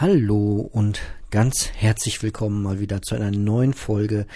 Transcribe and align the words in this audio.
Hallo 0.00 0.60
und 0.60 1.00
ganz 1.30 1.70
herzlich 1.74 2.22
willkommen 2.22 2.62
mal 2.62 2.78
wieder 2.78 3.02
zu 3.02 3.16
einer 3.16 3.32
neuen 3.32 3.74
Folge 3.74 4.28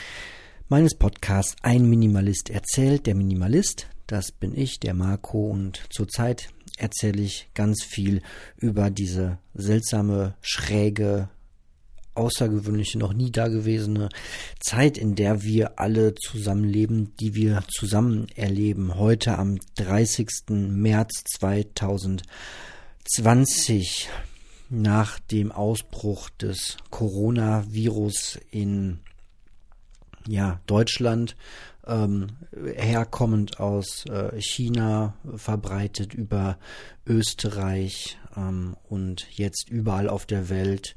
meines 0.69 0.97
Podcasts 0.97 1.55
Ein 1.63 1.89
Minimalist 1.89 2.51
erzählt. 2.51 3.07
Der 3.07 3.15
Minimalist, 3.15 3.87
das 4.09 4.33
bin 4.33 4.59
ich, 4.59 4.81
der 4.81 4.93
Marco 4.93 5.47
und 5.47 5.85
zurzeit 5.89 6.49
erzähle 6.79 7.23
ich 7.23 7.49
ganz 7.55 7.85
viel 7.85 8.23
über 8.57 8.91
diese 8.91 9.39
seltsame, 9.55 10.35
schräge, 10.41 11.29
außergewöhnliche, 12.15 12.99
noch 12.99 13.13
nie 13.13 13.31
dagewesene 13.31 14.09
Zeit, 14.59 14.99
in 14.99 15.15
der 15.15 15.45
wir 15.45 15.79
alle 15.79 16.17
zusammenleben, 16.17 17.15
die 17.21 17.37
wir 17.37 17.63
zusammen 17.69 18.27
erleben. 18.35 18.97
Heute 18.97 19.39
am 19.39 19.59
30. 19.77 20.29
März 20.49 21.23
2020 21.39 24.09
nach 24.73 25.19
dem 25.19 25.53
Ausbruch 25.53 26.31
des 26.31 26.79
Coronavirus 26.89 28.41
in 28.51 29.01
ja, 30.27 30.61
Deutschland, 30.67 31.37
ähm, 31.87 32.29
herkommend 32.77 33.61
aus 33.61 34.07
äh, 34.07 34.41
China, 34.41 35.15
verbreitet 35.37 36.15
über 36.15 36.57
Österreich 37.07 38.19
ähm, 38.35 38.77
und 38.89 39.27
jetzt 39.31 39.69
überall 39.69 40.09
auf 40.09 40.25
der 40.25 40.49
Welt 40.49 40.95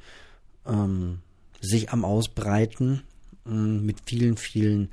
ähm, 0.66 1.20
sich 1.60 1.92
am 1.92 2.06
Ausbreiten 2.06 3.02
äh, 3.46 3.50
mit 3.50 3.98
vielen, 4.06 4.38
vielen 4.38 4.90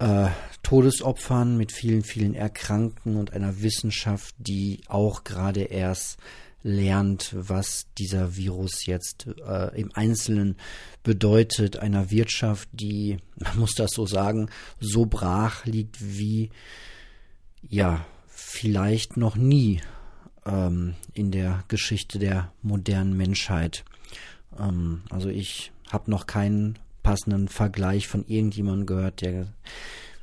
äh, 0.00 0.30
Todesopfern, 0.64 1.56
mit 1.56 1.70
vielen, 1.70 2.02
vielen 2.02 2.34
Erkrankten 2.34 3.16
und 3.16 3.34
einer 3.34 3.62
Wissenschaft, 3.62 4.34
die 4.38 4.80
auch 4.88 5.22
gerade 5.22 5.62
erst 5.62 6.18
lernt, 6.64 7.30
was 7.36 7.86
dieser 7.98 8.36
Virus 8.36 8.86
jetzt 8.86 9.26
äh, 9.46 9.78
im 9.78 9.90
Einzelnen 9.94 10.56
bedeutet, 11.04 11.76
einer 11.76 12.10
Wirtschaft, 12.10 12.68
die, 12.72 13.18
man 13.36 13.58
muss 13.58 13.74
das 13.74 13.92
so 13.92 14.06
sagen, 14.06 14.48
so 14.80 15.04
brach 15.04 15.66
liegt 15.66 15.98
wie, 16.00 16.50
ja, 17.68 18.04
vielleicht 18.26 19.16
noch 19.18 19.36
nie 19.36 19.82
ähm, 20.46 20.94
in 21.12 21.30
der 21.30 21.62
Geschichte 21.68 22.18
der 22.18 22.50
modernen 22.62 23.14
Menschheit. 23.14 23.84
Ähm, 24.58 25.02
also 25.10 25.28
ich 25.28 25.70
habe 25.90 26.10
noch 26.10 26.26
keinen 26.26 26.78
passenden 27.02 27.48
Vergleich 27.48 28.08
von 28.08 28.24
irgendjemandem 28.26 28.86
gehört, 28.86 29.20
der 29.20 29.52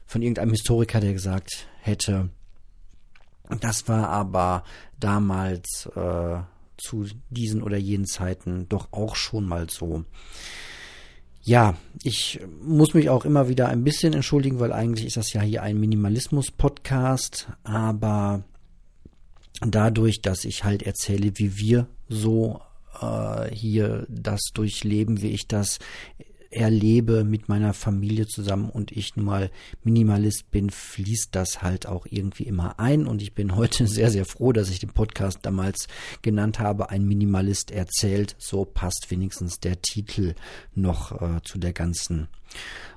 von 0.08 0.24
irgendeinem 0.24 0.52
Historiker, 0.52 1.00
der 1.00 1.14
gesagt 1.14 1.68
hätte, 1.82 2.30
das 3.60 3.88
war 3.88 4.10
aber 4.10 4.64
damals 5.00 5.90
äh, 5.96 6.40
zu 6.78 7.06
diesen 7.30 7.62
oder 7.62 7.78
jenen 7.78 8.06
Zeiten 8.06 8.68
doch 8.70 8.92
auch 8.92 9.16
schon 9.16 9.46
mal 9.46 9.70
so. 9.70 10.06
Ja, 11.44 11.76
ich 12.04 12.40
muss 12.62 12.94
mich 12.94 13.10
auch 13.10 13.26
immer 13.26 13.50
wieder 13.50 13.68
ein 13.68 13.84
bisschen 13.84 14.14
entschuldigen, 14.14 14.60
weil 14.60 14.72
eigentlich 14.72 15.08
ist 15.08 15.18
das 15.18 15.34
ja 15.34 15.42
hier 15.42 15.64
ein 15.64 15.80
Minimalismus-Podcast, 15.80 17.48
aber 17.64 18.44
dadurch, 19.62 20.22
dass 20.22 20.46
ich 20.46 20.64
halt 20.64 20.84
erzähle, 20.84 21.32
wie 21.36 21.58
wir 21.58 21.88
so 22.08 22.62
äh, 23.02 23.54
hier 23.54 24.06
das 24.08 24.52
durchleben, 24.54 25.22
wie 25.22 25.30
ich 25.30 25.48
das 25.48 25.80
erlebe 26.52 27.24
mit 27.24 27.50
meiner 27.50 27.74
Familie 27.74 28.28
zusammen 28.28 28.70
und 28.70 28.92
ich 28.92 29.16
nun 29.16 29.26
mal 29.26 29.52
Minimalist 29.84 30.52
bin, 30.52 30.70
fließt 30.70 31.30
das 31.32 31.62
halt 31.62 31.88
auch 31.88 32.06
irgendwie 32.10 32.44
immer 32.44 32.80
ein. 32.80 33.08
Und 33.08 33.22
ich 33.22 33.34
bin 33.34 33.56
heute 33.56 33.88
sehr, 33.88 34.12
sehr 34.12 34.26
froh, 34.26 34.52
dass 34.52 34.70
ich 34.70 34.80
den 34.80 34.92
Podcast 34.92 35.40
damals 35.44 35.88
genannt 36.22 36.60
habe, 36.60 36.90
ein 36.90 37.06
Minimalist 37.06 37.72
erzählt. 37.72 38.36
So 38.38 38.66
passt 38.66 39.08
wenigstens 39.10 39.60
der 39.60 39.82
Titel 39.82 40.36
noch 40.76 41.22
äh, 41.22 41.42
zu 41.44 41.58
der 41.58 41.74
ganzen 41.74 42.28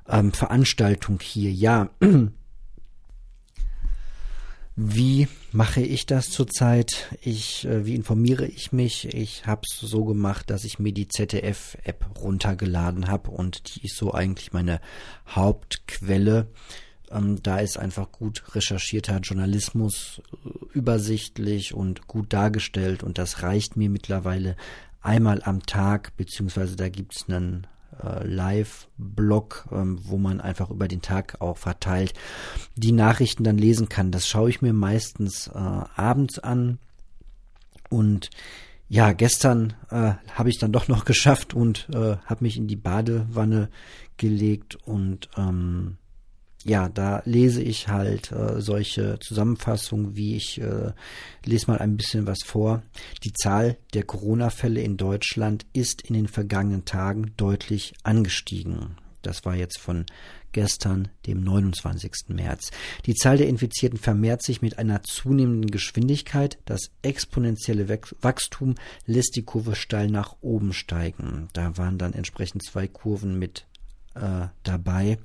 ähm, 0.08 0.32
Veranstaltung 0.32 1.20
hier. 1.20 1.50
Ja. 1.52 1.90
Wie 4.76 5.28
mache 5.52 5.82
ich 5.82 6.04
das 6.04 6.30
zurzeit? 6.30 7.16
Ich, 7.20 7.64
äh, 7.64 7.86
wie 7.86 7.94
informiere 7.94 8.46
ich 8.46 8.72
mich? 8.72 9.14
Ich 9.14 9.46
habe 9.46 9.62
es 9.64 9.78
so 9.78 10.04
gemacht, 10.04 10.50
dass 10.50 10.64
ich 10.64 10.80
mir 10.80 10.92
die 10.92 11.06
ZDF-App 11.06 12.20
runtergeladen 12.20 13.06
habe 13.06 13.30
und 13.30 13.76
die 13.76 13.84
ist 13.84 13.96
so 13.96 14.12
eigentlich 14.12 14.52
meine 14.52 14.80
Hauptquelle. 15.28 16.48
Ähm, 17.12 17.40
da 17.40 17.58
ist 17.58 17.78
einfach 17.78 18.10
gut 18.10 18.42
recherchierter 18.56 19.20
Journalismus 19.20 20.20
äh, 20.44 20.48
übersichtlich 20.76 21.72
und 21.72 22.08
gut 22.08 22.32
dargestellt 22.32 23.04
und 23.04 23.18
das 23.18 23.42
reicht 23.42 23.76
mir 23.76 23.90
mittlerweile 23.90 24.56
einmal 25.00 25.40
am 25.44 25.64
Tag, 25.64 26.16
beziehungsweise 26.16 26.74
da 26.74 26.88
gibt's 26.88 27.26
einen 27.28 27.68
äh, 28.02 28.26
Live-Blog, 28.26 29.68
ähm, 29.72 29.98
wo 30.02 30.16
man 30.16 30.40
einfach 30.40 30.70
über 30.70 30.88
den 30.88 31.02
Tag 31.02 31.40
auch 31.40 31.58
verteilt 31.58 32.14
die 32.76 32.92
Nachrichten 32.92 33.44
dann 33.44 33.58
lesen 33.58 33.88
kann. 33.88 34.10
Das 34.10 34.28
schaue 34.28 34.50
ich 34.50 34.62
mir 34.62 34.72
meistens 34.72 35.48
äh, 35.48 35.58
abends 35.58 36.38
an 36.38 36.78
und 37.88 38.30
ja, 38.88 39.12
gestern 39.12 39.74
äh, 39.90 40.12
habe 40.32 40.50
ich 40.50 40.58
dann 40.58 40.72
doch 40.72 40.88
noch 40.88 41.04
geschafft 41.06 41.54
und 41.54 41.88
äh, 41.92 42.16
habe 42.24 42.44
mich 42.44 42.56
in 42.56 42.68
die 42.68 42.76
Badewanne 42.76 43.68
gelegt 44.16 44.76
und 44.84 45.28
ähm, 45.36 45.96
ja, 46.64 46.88
da 46.88 47.22
lese 47.26 47.62
ich 47.62 47.88
halt 47.88 48.32
äh, 48.32 48.60
solche 48.60 49.18
Zusammenfassungen, 49.20 50.16
wie 50.16 50.36
ich 50.36 50.60
äh, 50.60 50.92
lese 51.44 51.66
mal 51.70 51.78
ein 51.78 51.96
bisschen 51.96 52.26
was 52.26 52.42
vor. 52.42 52.82
Die 53.22 53.32
Zahl 53.32 53.76
der 53.92 54.04
Corona-Fälle 54.04 54.80
in 54.80 54.96
Deutschland 54.96 55.66
ist 55.72 56.02
in 56.02 56.14
den 56.14 56.28
vergangenen 56.28 56.84
Tagen 56.84 57.32
deutlich 57.36 57.94
angestiegen. 58.02 58.96
Das 59.20 59.44
war 59.44 59.54
jetzt 59.54 59.78
von 59.78 60.06
gestern, 60.52 61.08
dem 61.26 61.42
29. 61.42 62.28
März. 62.28 62.70
Die 63.06 63.14
Zahl 63.14 63.36
der 63.36 63.48
Infizierten 63.48 63.98
vermehrt 63.98 64.42
sich 64.42 64.62
mit 64.62 64.78
einer 64.78 65.02
zunehmenden 65.02 65.70
Geschwindigkeit. 65.70 66.58
Das 66.64 66.90
exponentielle 67.02 67.88
Wachstum 68.20 68.76
lässt 69.04 69.36
die 69.36 69.42
Kurve 69.42 69.74
steil 69.74 70.08
nach 70.08 70.36
oben 70.40 70.72
steigen. 70.72 71.48
Da 71.52 71.76
waren 71.76 71.98
dann 71.98 72.14
entsprechend 72.14 72.62
zwei 72.62 72.86
Kurven 72.86 73.38
mit 73.38 73.66
äh, 74.14 74.48
dabei. 74.62 75.18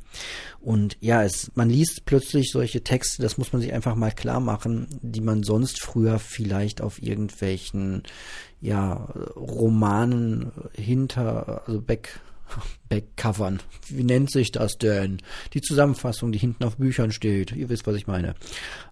Und 0.59 0.97
ja, 0.99 1.23
es, 1.23 1.51
man 1.55 1.69
liest 1.69 2.05
plötzlich 2.05 2.51
solche 2.51 2.83
Texte, 2.83 3.21
das 3.21 3.37
muss 3.37 3.53
man 3.53 3.61
sich 3.61 3.73
einfach 3.73 3.95
mal 3.95 4.11
klar 4.11 4.39
machen, 4.39 4.87
die 5.01 5.21
man 5.21 5.43
sonst 5.43 5.81
früher 5.81 6.19
vielleicht 6.19 6.81
auf 6.81 7.01
irgendwelchen 7.01 8.03
ja, 8.61 8.93
Romanen 9.35 10.51
hinter, 10.73 11.63
also 11.65 11.81
back, 11.81 12.19
Backcovern. 12.89 13.59
Wie 13.87 14.03
nennt 14.03 14.31
sich 14.31 14.51
das 14.51 14.77
denn? 14.77 15.21
Die 15.53 15.61
Zusammenfassung, 15.61 16.31
die 16.31 16.39
hinten 16.39 16.63
auf 16.63 16.77
Büchern 16.77 17.11
steht. 17.11 17.51
Ihr 17.51 17.69
wisst, 17.69 17.87
was 17.87 17.95
ich 17.95 18.07
meine. 18.07 18.35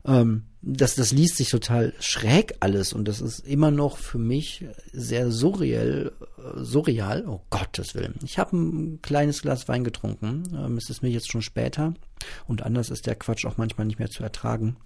Ähm, 0.05 0.43
das, 0.61 0.95
das 0.95 1.11
liest 1.11 1.37
sich 1.37 1.49
total 1.49 1.93
schräg 1.99 2.55
alles 2.59 2.93
und 2.93 3.07
das 3.07 3.21
ist 3.21 3.39
immer 3.39 3.71
noch 3.71 3.97
für 3.97 4.17
mich 4.17 4.65
sehr 4.91 5.31
surreal. 5.31 6.11
Surreal. 6.55 7.25
Oh 7.27 7.41
Gottes 7.49 7.95
Willen. 7.95 8.15
Ich 8.23 8.37
habe 8.37 8.57
ein 8.57 9.01
kleines 9.01 9.41
Glas 9.41 9.67
Wein 9.67 9.83
getrunken. 9.83 10.43
Ähm, 10.53 10.77
es 10.77 10.89
ist 10.89 11.01
mir 11.01 11.09
jetzt 11.09 11.31
schon 11.31 11.41
später 11.41 11.93
und 12.47 12.63
anders 12.63 12.89
ist 12.89 13.07
der 13.07 13.15
Quatsch 13.15 13.45
auch 13.45 13.57
manchmal 13.57 13.87
nicht 13.87 13.99
mehr 13.99 14.09
zu 14.09 14.23
ertragen. 14.23 14.77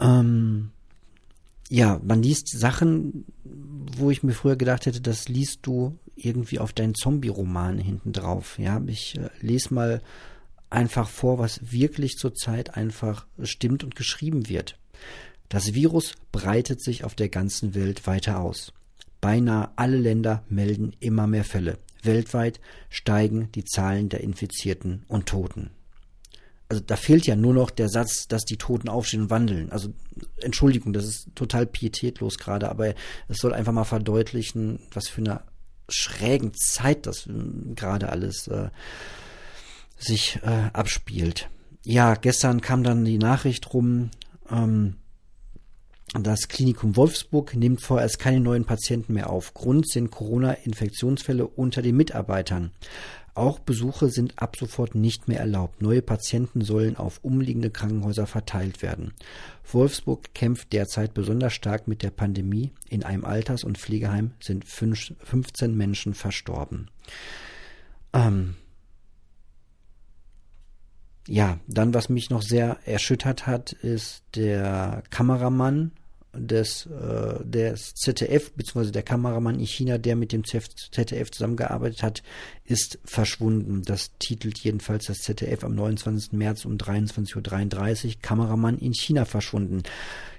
Ähm, 0.00 0.70
ja, 1.68 2.00
man 2.04 2.22
liest 2.22 2.48
Sachen, 2.48 3.24
wo 3.44 4.10
ich 4.10 4.22
mir 4.22 4.32
früher 4.32 4.56
gedacht 4.56 4.86
hätte, 4.86 5.00
das 5.00 5.28
liest 5.28 5.60
du 5.62 5.98
irgendwie 6.16 6.58
auf 6.58 6.72
deinen 6.72 6.94
Zombie-Roman 6.94 7.78
hinten 7.78 8.12
drauf. 8.12 8.58
Ja, 8.58 8.80
ich 8.86 9.16
äh, 9.18 9.30
lese 9.40 9.74
mal 9.74 10.02
einfach 10.70 11.08
vor, 11.08 11.38
was 11.38 11.72
wirklich 11.72 12.16
zurzeit 12.16 12.76
einfach 12.76 13.26
stimmt 13.42 13.84
und 13.84 13.96
geschrieben 13.96 14.48
wird. 14.48 14.78
Das 15.48 15.74
Virus 15.74 16.14
breitet 16.32 16.82
sich 16.82 17.04
auf 17.04 17.14
der 17.14 17.28
ganzen 17.28 17.74
Welt 17.74 18.06
weiter 18.06 18.40
aus. 18.40 18.72
Beinahe 19.20 19.70
alle 19.76 19.96
Länder 19.96 20.42
melden 20.48 20.94
immer 21.00 21.26
mehr 21.26 21.44
Fälle. 21.44 21.78
Weltweit 22.02 22.60
steigen 22.90 23.50
die 23.54 23.64
Zahlen 23.64 24.08
der 24.08 24.20
Infizierten 24.20 25.04
und 25.08 25.26
Toten. 25.26 25.70
Also 26.68 26.82
da 26.84 26.96
fehlt 26.96 27.26
ja 27.26 27.36
nur 27.36 27.52
noch 27.52 27.70
der 27.70 27.88
Satz, 27.88 28.26
dass 28.26 28.44
die 28.44 28.56
Toten 28.56 28.88
aufstehen 28.88 29.22
und 29.22 29.30
wandeln. 29.30 29.70
Also 29.70 29.90
Entschuldigung, 30.40 30.92
das 30.92 31.04
ist 31.04 31.28
total 31.34 31.66
pietätlos 31.66 32.38
gerade, 32.38 32.70
aber 32.70 32.94
es 33.28 33.38
soll 33.38 33.52
einfach 33.52 33.72
mal 33.72 33.84
verdeutlichen, 33.84 34.80
was 34.92 35.08
für 35.08 35.20
eine 35.20 35.42
schrägen 35.88 36.52
Zeit 36.54 37.06
das 37.06 37.26
äh, 37.26 37.32
gerade 37.74 38.08
alles 38.08 38.48
äh, 38.48 38.70
sich 39.98 40.40
äh, 40.42 40.70
abspielt. 40.72 41.48
Ja, 41.84 42.14
gestern 42.14 42.62
kam 42.62 42.82
dann 42.82 43.04
die 43.04 43.18
Nachricht 43.18 43.74
rum, 43.74 44.10
ähm, 44.50 44.96
das 46.12 46.48
Klinikum 46.48 46.96
Wolfsburg 46.96 47.56
nimmt 47.56 47.80
vorerst 47.82 48.20
keine 48.20 48.38
neuen 48.38 48.64
Patienten 48.64 49.14
mehr 49.14 49.30
auf. 49.30 49.52
Grund 49.52 49.88
sind 49.88 50.12
Corona-Infektionsfälle 50.12 51.46
unter 51.46 51.82
den 51.82 51.96
Mitarbeitern. 51.96 52.70
Auch 53.34 53.58
Besuche 53.58 54.10
sind 54.10 54.40
ab 54.40 54.56
sofort 54.56 54.94
nicht 54.94 55.26
mehr 55.26 55.40
erlaubt. 55.40 55.82
Neue 55.82 56.02
Patienten 56.02 56.60
sollen 56.62 56.96
auf 56.96 57.18
umliegende 57.22 57.70
Krankenhäuser 57.70 58.28
verteilt 58.28 58.80
werden. 58.80 59.12
Wolfsburg 59.70 60.34
kämpft 60.34 60.72
derzeit 60.72 61.14
besonders 61.14 61.52
stark 61.52 61.88
mit 61.88 62.04
der 62.04 62.10
Pandemie. 62.10 62.70
In 62.88 63.02
einem 63.02 63.24
Alters- 63.24 63.64
und 63.64 63.76
Pflegeheim 63.76 64.32
sind 64.40 64.64
15 64.64 65.76
Menschen 65.76 66.14
verstorben. 66.14 66.90
Ähm 68.12 68.54
ja, 71.26 71.58
dann 71.66 71.92
was 71.94 72.08
mich 72.08 72.30
noch 72.30 72.42
sehr 72.42 72.78
erschüttert 72.84 73.46
hat, 73.46 73.72
ist 73.72 74.22
der 74.36 75.02
Kameramann 75.10 75.92
des, 76.36 76.86
äh, 76.86 77.44
des 77.44 77.94
ZDF, 77.94 78.52
beziehungsweise 78.52 78.92
der 78.92 79.02
Kameramann 79.02 79.58
in 79.58 79.66
China, 79.66 79.98
der 79.98 80.16
mit 80.16 80.32
dem 80.32 80.44
ZDF 80.44 81.30
zusammengearbeitet 81.30 82.02
hat, 82.02 82.22
ist 82.64 82.98
verschwunden. 83.04 83.82
Das 83.84 84.12
titelt 84.18 84.58
jedenfalls 84.58 85.06
das 85.06 85.18
ZDF 85.18 85.64
am 85.64 85.74
29. 85.74 86.32
März 86.32 86.64
um 86.64 86.76
23.33 86.76 88.06
Uhr. 88.06 88.12
Kameramann 88.22 88.78
in 88.78 88.94
China 88.94 89.24
verschwunden. 89.24 89.82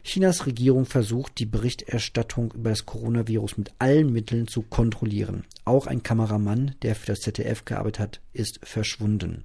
Chinas 0.03 0.45
Regierung 0.45 0.85
versucht, 0.85 1.39
die 1.39 1.45
Berichterstattung 1.45 2.51
über 2.53 2.69
das 2.69 2.85
Coronavirus 2.85 3.57
mit 3.57 3.71
allen 3.79 4.13
Mitteln 4.13 4.47
zu 4.47 4.61
kontrollieren. 4.61 5.45
Auch 5.65 5.87
ein 5.87 6.03
Kameramann, 6.03 6.75
der 6.83 6.95
für 6.95 7.07
das 7.07 7.21
ZDF 7.21 7.65
gearbeitet 7.65 7.99
hat, 7.99 8.21
ist 8.33 8.59
verschwunden. 8.63 9.43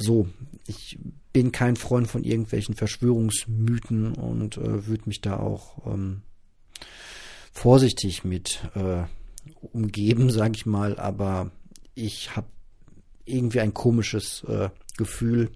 So, 0.00 0.28
ich 0.68 0.96
bin 1.32 1.50
kein 1.50 1.74
Freund 1.74 2.06
von 2.06 2.22
irgendwelchen 2.22 2.76
Verschwörungsmythen 2.76 4.14
und 4.14 4.56
äh, 4.56 4.86
würde 4.86 5.02
mich 5.06 5.20
da 5.20 5.36
auch 5.38 5.92
ähm, 5.92 6.22
vorsichtig 7.52 8.22
mit 8.22 8.60
äh, 8.76 9.02
umgeben, 9.72 10.30
sage 10.30 10.52
ich 10.54 10.66
mal. 10.66 11.00
Aber 11.00 11.50
ich 11.96 12.36
habe 12.36 12.46
irgendwie 13.24 13.58
ein 13.58 13.74
komisches 13.74 14.44
äh, 14.44 14.70
Gefühl, 14.96 15.50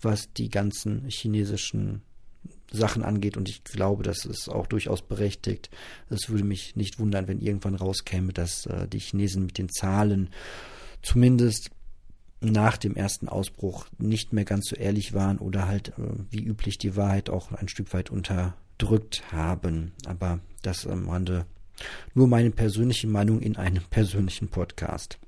was 0.00 0.32
die 0.32 0.48
ganzen 0.48 1.08
chinesischen 1.08 2.02
Sachen 2.70 3.02
angeht 3.02 3.36
und 3.36 3.48
ich 3.48 3.64
glaube, 3.64 4.04
das 4.04 4.24
ist 4.24 4.48
auch 4.48 4.68
durchaus 4.68 5.02
berechtigt. 5.02 5.70
Es 6.08 6.30
würde 6.30 6.44
mich 6.44 6.76
nicht 6.76 7.00
wundern, 7.00 7.26
wenn 7.26 7.40
irgendwann 7.40 7.74
rauskäme, 7.74 8.32
dass 8.32 8.64
äh, 8.66 8.86
die 8.86 9.00
Chinesen 9.00 9.46
mit 9.46 9.58
den 9.58 9.68
Zahlen 9.68 10.30
zumindest 11.02 11.70
nach 12.42 12.76
dem 12.76 12.96
ersten 12.96 13.28
Ausbruch 13.28 13.86
nicht 13.98 14.32
mehr 14.32 14.44
ganz 14.44 14.68
so 14.68 14.76
ehrlich 14.76 15.12
waren 15.12 15.38
oder 15.38 15.66
halt 15.66 15.90
äh, 15.90 16.02
wie 16.30 16.42
üblich 16.44 16.78
die 16.78 16.96
Wahrheit 16.96 17.30
auch 17.30 17.52
ein 17.52 17.68
Stück 17.68 17.92
weit 17.94 18.10
unterdrückt 18.10 19.22
haben. 19.32 19.92
Aber 20.06 20.40
das 20.62 20.86
am 20.86 21.08
Rande 21.08 21.46
nur 22.14 22.28
meine 22.28 22.50
persönliche 22.50 23.06
Meinung 23.06 23.40
in 23.40 23.56
einem 23.56 23.82
persönlichen 23.90 24.48
Podcast. 24.48 25.18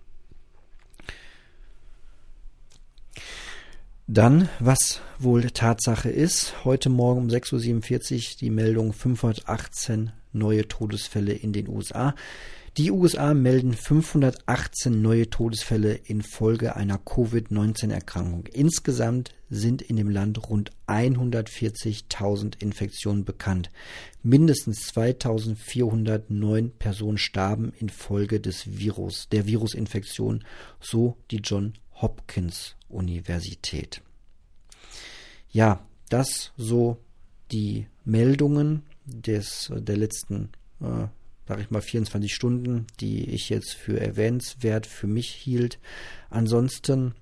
Dann, 4.07 4.51
was 4.61 5.01
wohl 5.19 5.51
Tatsache 5.51 6.11
ist, 6.11 6.65
heute 6.67 6.91
Morgen 6.91 7.23
um 7.23 7.29
6.47 7.29 8.15
Uhr 8.15 8.37
die 8.39 8.51
Meldung 8.51 8.93
518 8.93 10.13
neue 10.35 10.69
Todesfälle 10.69 11.33
in 11.33 11.55
den 11.55 11.69
USA. 11.69 12.15
Die 12.77 12.91
USA 12.91 13.35
melden 13.35 13.73
518 13.73 15.01
neue 15.01 15.31
Todesfälle 15.31 15.95
infolge 15.95 16.75
einer 16.75 16.99
Covid-19-Erkrankung. 16.99 18.47
Insgesamt 18.47 19.33
sind 19.49 19.81
in 19.81 19.95
dem 19.95 20.11
Land 20.11 20.51
rund 20.51 20.73
140.000 20.89 22.61
Infektionen 22.61 23.25
bekannt. 23.25 23.71
Mindestens 24.25 24.93
2.409 24.93 26.71
Personen 26.77 27.19
starben 27.19 27.73
infolge 27.79 28.41
des 28.41 28.77
Virus, 28.77 29.29
der 29.31 29.47
Virusinfektion, 29.47 30.43
so 30.81 31.17
die 31.31 31.43
John 31.45 31.75
Hopkins 32.01 32.75
Universität. 32.89 34.03
Ja, 35.53 35.87
das 36.09 36.51
so 36.57 36.99
die 37.53 37.87
Meldungen 38.05 38.83
des, 39.07 39.71
der 39.73 39.97
letzten 39.97 40.49
äh, 40.81 41.07
sage 41.47 41.63
ich 41.63 41.71
mal, 41.71 41.83
24 41.83 42.35
Stunden, 42.35 42.87
die 43.01 43.31
ich 43.31 43.51
jetzt 43.51 43.75
für 43.75 44.01
erwähnenswert 44.01 44.87
für 44.87 45.07
mich 45.07 45.31
hielt. 45.31 45.79
Ansonsten 46.31 47.15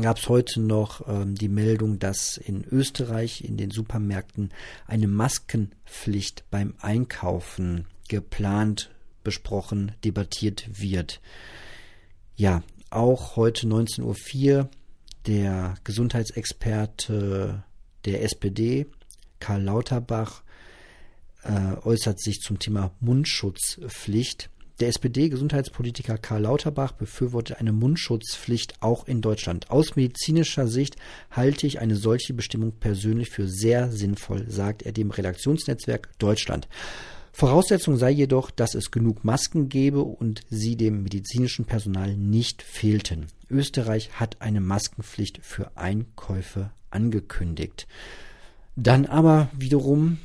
gab 0.00 0.18
es 0.18 0.28
heute 0.28 0.60
noch 0.60 1.08
ähm, 1.08 1.34
die 1.34 1.48
Meldung, 1.48 1.98
dass 1.98 2.36
in 2.36 2.64
Österreich 2.64 3.44
in 3.44 3.56
den 3.56 3.70
Supermärkten 3.70 4.52
eine 4.86 5.08
Maskenpflicht 5.08 6.44
beim 6.50 6.74
Einkaufen 6.80 7.86
geplant, 8.08 8.90
besprochen, 9.22 9.92
debattiert 10.04 10.68
wird. 10.80 11.20
Ja, 12.36 12.62
auch 12.90 13.36
heute 13.36 13.66
19.04 13.66 14.58
Uhr 14.58 14.68
der 15.26 15.74
Gesundheitsexperte 15.84 17.64
der 18.04 18.22
SPD, 18.22 18.86
Karl 19.40 19.62
Lauterbach, 19.62 20.43
äh, 21.44 21.76
äußert 21.86 22.20
sich 22.20 22.40
zum 22.40 22.58
Thema 22.58 22.92
Mundschutzpflicht. 23.00 24.50
Der 24.80 24.88
SPD-Gesundheitspolitiker 24.88 26.18
Karl 26.18 26.42
Lauterbach 26.42 26.92
befürwortet 26.92 27.58
eine 27.60 27.72
Mundschutzpflicht 27.72 28.82
auch 28.82 29.06
in 29.06 29.20
Deutschland. 29.20 29.70
Aus 29.70 29.94
medizinischer 29.94 30.66
Sicht 30.66 30.96
halte 31.30 31.68
ich 31.68 31.78
eine 31.78 31.94
solche 31.94 32.34
Bestimmung 32.34 32.72
persönlich 32.72 33.30
für 33.30 33.46
sehr 33.46 33.92
sinnvoll, 33.92 34.50
sagt 34.50 34.82
er 34.82 34.90
dem 34.90 35.12
Redaktionsnetzwerk 35.12 36.18
Deutschland. 36.18 36.66
Voraussetzung 37.32 37.96
sei 37.96 38.10
jedoch, 38.10 38.50
dass 38.50 38.74
es 38.74 38.90
genug 38.90 39.24
Masken 39.24 39.68
gäbe 39.68 40.02
und 40.02 40.40
sie 40.50 40.76
dem 40.76 41.02
medizinischen 41.02 41.64
Personal 41.64 42.16
nicht 42.16 42.62
fehlten. 42.62 43.26
Österreich 43.50 44.10
hat 44.14 44.40
eine 44.40 44.60
Maskenpflicht 44.60 45.40
für 45.42 45.76
Einkäufe 45.76 46.70
angekündigt. 46.90 47.86
Dann 48.76 49.06
aber 49.06 49.48
wiederum 49.56 50.18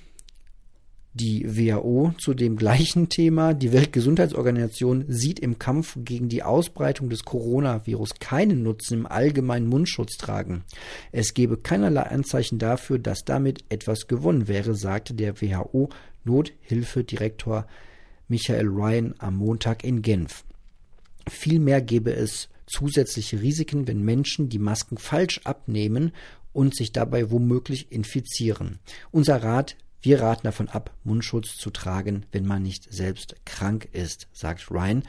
die 1.20 1.46
WHO 1.46 2.14
zu 2.18 2.34
dem 2.34 2.56
gleichen 2.56 3.10
Thema. 3.10 3.54
Die 3.54 3.74
Weltgesundheitsorganisation 3.74 5.04
sieht 5.08 5.40
im 5.40 5.60
Kampf 5.60 5.98
gegen 5.98 6.30
die 6.30 6.44
Ausbreitung 6.44 7.10
des 7.10 7.26
Coronavirus 7.26 8.12
keinen 8.20 8.64
Nutzen 8.64 9.00
im 9.00 9.06
allgemeinen 9.06 9.68
Mundschutz 9.68 10.16
tragen. 10.18 10.64
Es 11.12 11.34
gebe 11.34 11.58
keinerlei 11.58 12.04
Anzeichen 12.04 12.58
dafür, 12.58 13.00
dass 13.00 13.26
damit 13.26 13.66
etwas 13.70 14.08
gewonnen 14.08 14.48
wäre, 14.48 14.76
sagte 14.76 15.14
der 15.14 15.42
WHO-Nothilfedirektor 15.42 17.68
Michael 18.30 18.68
Ryan 18.68 19.16
am 19.18 19.36
Montag 19.36 19.84
in 19.84 20.02
Genf. 20.02 20.46
Vielmehr 21.28 21.82
gäbe 21.82 22.14
es 22.14 22.48
zusätzliche 22.66 23.42
Risiken, 23.42 23.88
wenn 23.88 24.04
Menschen 24.04 24.48
die 24.48 24.60
Masken 24.60 24.98
falsch 24.98 25.42
abnehmen 25.44 26.14
und 26.54 26.76
sich 26.76 26.92
dabei 26.92 27.32
womöglich 27.32 27.92
infizieren. 27.92 28.80
Unser 29.12 29.44
Rat 29.44 29.76
wir 30.02 30.22
raten 30.22 30.44
davon 30.44 30.70
ab, 30.70 30.94
Mundschutz 31.04 31.56
zu 31.56 31.70
tragen, 31.70 32.26
wenn 32.32 32.46
man 32.46 32.64
nicht 32.64 32.92
selbst 32.92 33.36
krank 33.46 33.90
ist, 33.92 34.28
sagt 34.32 34.72
Ryan. 34.72 35.04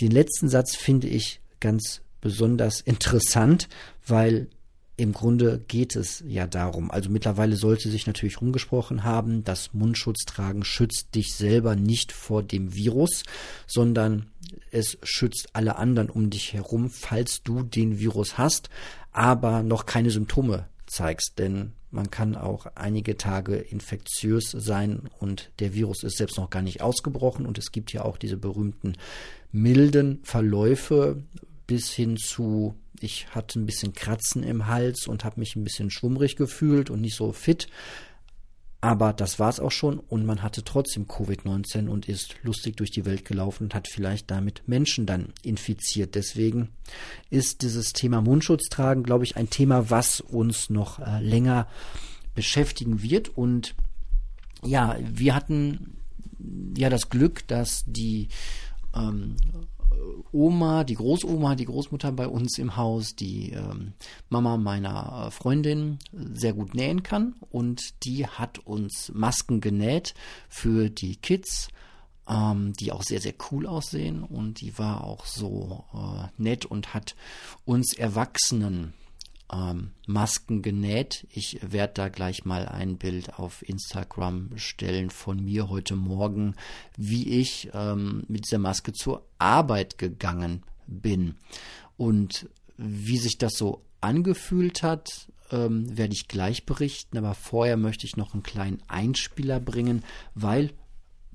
Den 0.00 0.10
letzten 0.10 0.48
Satz 0.48 0.76
finde 0.76 1.08
ich 1.08 1.40
ganz 1.60 2.02
besonders 2.20 2.80
interessant, 2.80 3.68
weil 4.06 4.48
im 4.96 5.12
Grunde 5.12 5.60
geht 5.66 5.96
es 5.96 6.22
ja 6.26 6.46
darum. 6.46 6.90
Also 6.90 7.10
mittlerweile 7.10 7.56
sollte 7.56 7.90
sich 7.90 8.06
natürlich 8.06 8.40
rumgesprochen 8.40 9.02
haben, 9.02 9.42
dass 9.42 9.74
Mundschutz 9.74 10.24
tragen 10.24 10.64
schützt 10.64 11.14
dich 11.14 11.34
selber 11.34 11.74
nicht 11.74 12.12
vor 12.12 12.42
dem 12.42 12.74
Virus, 12.74 13.24
sondern 13.66 14.26
es 14.70 14.98
schützt 15.02 15.48
alle 15.52 15.76
anderen 15.76 16.10
um 16.10 16.30
dich 16.30 16.52
herum, 16.52 16.90
falls 16.90 17.42
du 17.42 17.62
den 17.62 17.98
Virus 17.98 18.38
hast, 18.38 18.68
aber 19.10 19.62
noch 19.62 19.86
keine 19.86 20.10
Symptome 20.10 20.66
zeigst. 20.86 21.38
Denn 21.38 21.72
man 21.94 22.10
kann 22.10 22.36
auch 22.36 22.66
einige 22.74 23.16
Tage 23.16 23.56
infektiös 23.56 24.50
sein 24.50 25.08
und 25.18 25.50
der 25.60 25.74
Virus 25.74 26.02
ist 26.02 26.18
selbst 26.18 26.36
noch 26.36 26.50
gar 26.50 26.62
nicht 26.62 26.82
ausgebrochen 26.82 27.46
und 27.46 27.56
es 27.56 27.72
gibt 27.72 27.92
ja 27.92 28.04
auch 28.04 28.18
diese 28.18 28.36
berühmten 28.36 28.96
milden 29.52 30.20
Verläufe 30.24 31.22
bis 31.66 31.90
hin 31.90 32.16
zu 32.16 32.74
ich 33.00 33.28
hatte 33.34 33.60
ein 33.60 33.66
bisschen 33.66 33.92
Kratzen 33.92 34.42
im 34.42 34.66
Hals 34.66 35.06
und 35.06 35.24
habe 35.24 35.40
mich 35.40 35.56
ein 35.56 35.64
bisschen 35.64 35.90
schwummrig 35.90 36.36
gefühlt 36.36 36.90
und 36.90 37.00
nicht 37.00 37.16
so 37.16 37.32
fit. 37.32 37.68
Aber 38.84 39.14
das 39.14 39.38
war 39.38 39.48
es 39.48 39.60
auch 39.60 39.70
schon 39.70 39.98
und 39.98 40.26
man 40.26 40.42
hatte 40.42 40.62
trotzdem 40.62 41.06
Covid-19 41.06 41.88
und 41.88 42.06
ist 42.06 42.34
lustig 42.42 42.76
durch 42.76 42.90
die 42.90 43.06
Welt 43.06 43.24
gelaufen 43.24 43.64
und 43.64 43.74
hat 43.74 43.88
vielleicht 43.88 44.30
damit 44.30 44.62
Menschen 44.66 45.06
dann 45.06 45.32
infiziert. 45.42 46.14
Deswegen 46.14 46.68
ist 47.30 47.62
dieses 47.62 47.94
Thema 47.94 48.20
Mundschutz 48.20 48.68
tragen, 48.68 49.02
glaube 49.02 49.24
ich, 49.24 49.38
ein 49.38 49.48
Thema, 49.48 49.88
was 49.88 50.20
uns 50.20 50.68
noch 50.68 50.98
äh, 50.98 51.22
länger 51.22 51.66
beschäftigen 52.34 53.02
wird. 53.02 53.30
Und 53.30 53.74
ja, 54.62 54.98
wir 55.00 55.34
hatten 55.34 55.96
ja 56.76 56.90
das 56.90 57.08
Glück, 57.08 57.48
dass 57.48 57.84
die 57.86 58.28
ähm, 58.94 59.36
Oma, 60.32 60.84
die 60.84 60.94
Großoma, 60.94 61.54
die 61.54 61.66
Großmutter 61.66 62.12
bei 62.12 62.26
uns 62.26 62.58
im 62.58 62.76
Haus, 62.76 63.14
die 63.14 63.52
ähm, 63.52 63.92
Mama 64.28 64.56
meiner 64.56 65.30
Freundin 65.30 65.98
sehr 66.12 66.52
gut 66.52 66.74
nähen 66.74 67.02
kann. 67.02 67.34
Und 67.50 68.04
die 68.04 68.26
hat 68.26 68.58
uns 68.58 69.12
Masken 69.14 69.60
genäht 69.60 70.14
für 70.48 70.90
die 70.90 71.16
Kids 71.16 71.68
ähm, 72.28 72.72
die 72.74 72.92
auch 72.92 73.02
sehr, 73.02 73.20
sehr 73.20 73.34
cool 73.50 73.66
aussehen. 73.66 74.22
Und 74.22 74.60
die 74.60 74.78
war 74.78 75.04
auch 75.04 75.26
so 75.26 75.84
äh, 75.92 76.42
nett 76.42 76.64
und 76.64 76.94
hat 76.94 77.14
uns 77.64 77.92
Erwachsenen 77.92 78.94
ähm, 79.52 79.90
Masken 80.06 80.62
genäht. 80.62 81.26
Ich 81.30 81.58
werde 81.62 81.94
da 81.94 82.08
gleich 82.08 82.44
mal 82.44 82.66
ein 82.66 82.96
Bild 82.98 83.38
auf 83.38 83.66
Instagram 83.68 84.50
stellen 84.56 85.10
von 85.10 85.44
mir 85.44 85.68
heute 85.68 85.96
Morgen, 85.96 86.54
wie 86.96 87.40
ich 87.40 87.70
ähm, 87.72 88.24
mit 88.28 88.46
dieser 88.46 88.58
Maske 88.58 88.92
zur 88.92 89.26
Arbeit 89.38 89.98
gegangen 89.98 90.62
bin. 90.86 91.36
Und 91.96 92.48
wie 92.76 93.18
sich 93.18 93.38
das 93.38 93.54
so 93.54 93.84
angefühlt 94.00 94.82
hat, 94.82 95.28
ähm, 95.50 95.96
werde 95.96 96.14
ich 96.14 96.28
gleich 96.28 96.66
berichten, 96.66 97.18
aber 97.18 97.34
vorher 97.34 97.76
möchte 97.76 98.06
ich 98.06 98.16
noch 98.16 98.34
einen 98.34 98.42
kleinen 98.42 98.82
Einspieler 98.88 99.60
bringen, 99.60 100.04
weil 100.34 100.72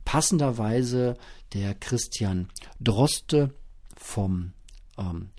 passenderweise 0.06 1.18
der 1.54 1.76
Christian 1.76 2.50
Droste 2.80 3.54
vom 3.96 4.54
ähm, 4.98 5.30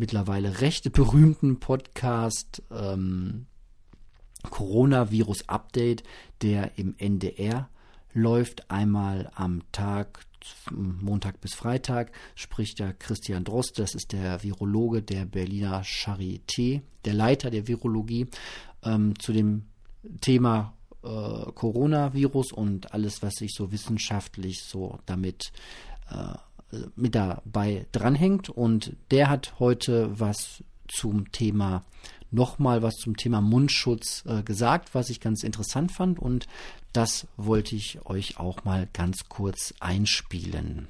mittlerweile 0.00 0.62
recht 0.62 0.90
berühmten 0.92 1.60
Podcast 1.60 2.62
ähm, 2.70 3.44
Coronavirus 4.48 5.46
Update, 5.46 6.02
der 6.40 6.78
im 6.78 6.94
NDR 6.96 7.68
läuft, 8.14 8.70
einmal 8.70 9.30
am 9.34 9.60
Tag 9.72 10.24
Montag 10.70 11.42
bis 11.42 11.52
Freitag 11.52 12.12
spricht 12.34 12.78
der 12.78 12.94
Christian 12.94 13.44
Drost, 13.44 13.78
das 13.78 13.94
ist 13.94 14.12
der 14.12 14.42
Virologe 14.42 15.02
der 15.02 15.26
Berliner 15.26 15.82
Charité, 15.82 16.80
der 17.04 17.12
Leiter 17.12 17.50
der 17.50 17.68
Virologie, 17.68 18.26
ähm, 18.82 19.18
zu 19.18 19.34
dem 19.34 19.66
Thema 20.22 20.72
äh, 21.02 21.52
Coronavirus 21.52 22.52
und 22.52 22.94
alles, 22.94 23.20
was 23.20 23.34
sich 23.34 23.52
so 23.52 23.70
wissenschaftlich 23.70 24.62
so 24.62 24.98
damit 25.04 25.52
äh, 26.10 26.34
mit 26.96 27.14
dabei 27.14 27.86
dranhängt. 27.92 28.48
Und 28.48 28.96
der 29.10 29.28
hat 29.28 29.58
heute 29.58 30.18
was 30.18 30.62
zum 30.88 31.30
Thema 31.32 31.84
nochmal 32.30 32.82
was 32.82 32.96
zum 32.96 33.16
Thema 33.16 33.40
Mundschutz 33.40 34.24
äh, 34.26 34.42
gesagt, 34.42 34.94
was 34.94 35.10
ich 35.10 35.20
ganz 35.20 35.42
interessant 35.42 35.92
fand 35.92 36.18
und 36.18 36.46
das 36.92 37.26
wollte 37.36 37.76
ich 37.76 38.04
euch 38.06 38.38
auch 38.38 38.64
mal 38.64 38.88
ganz 38.92 39.28
kurz 39.28 39.74
einspielen. 39.80 40.88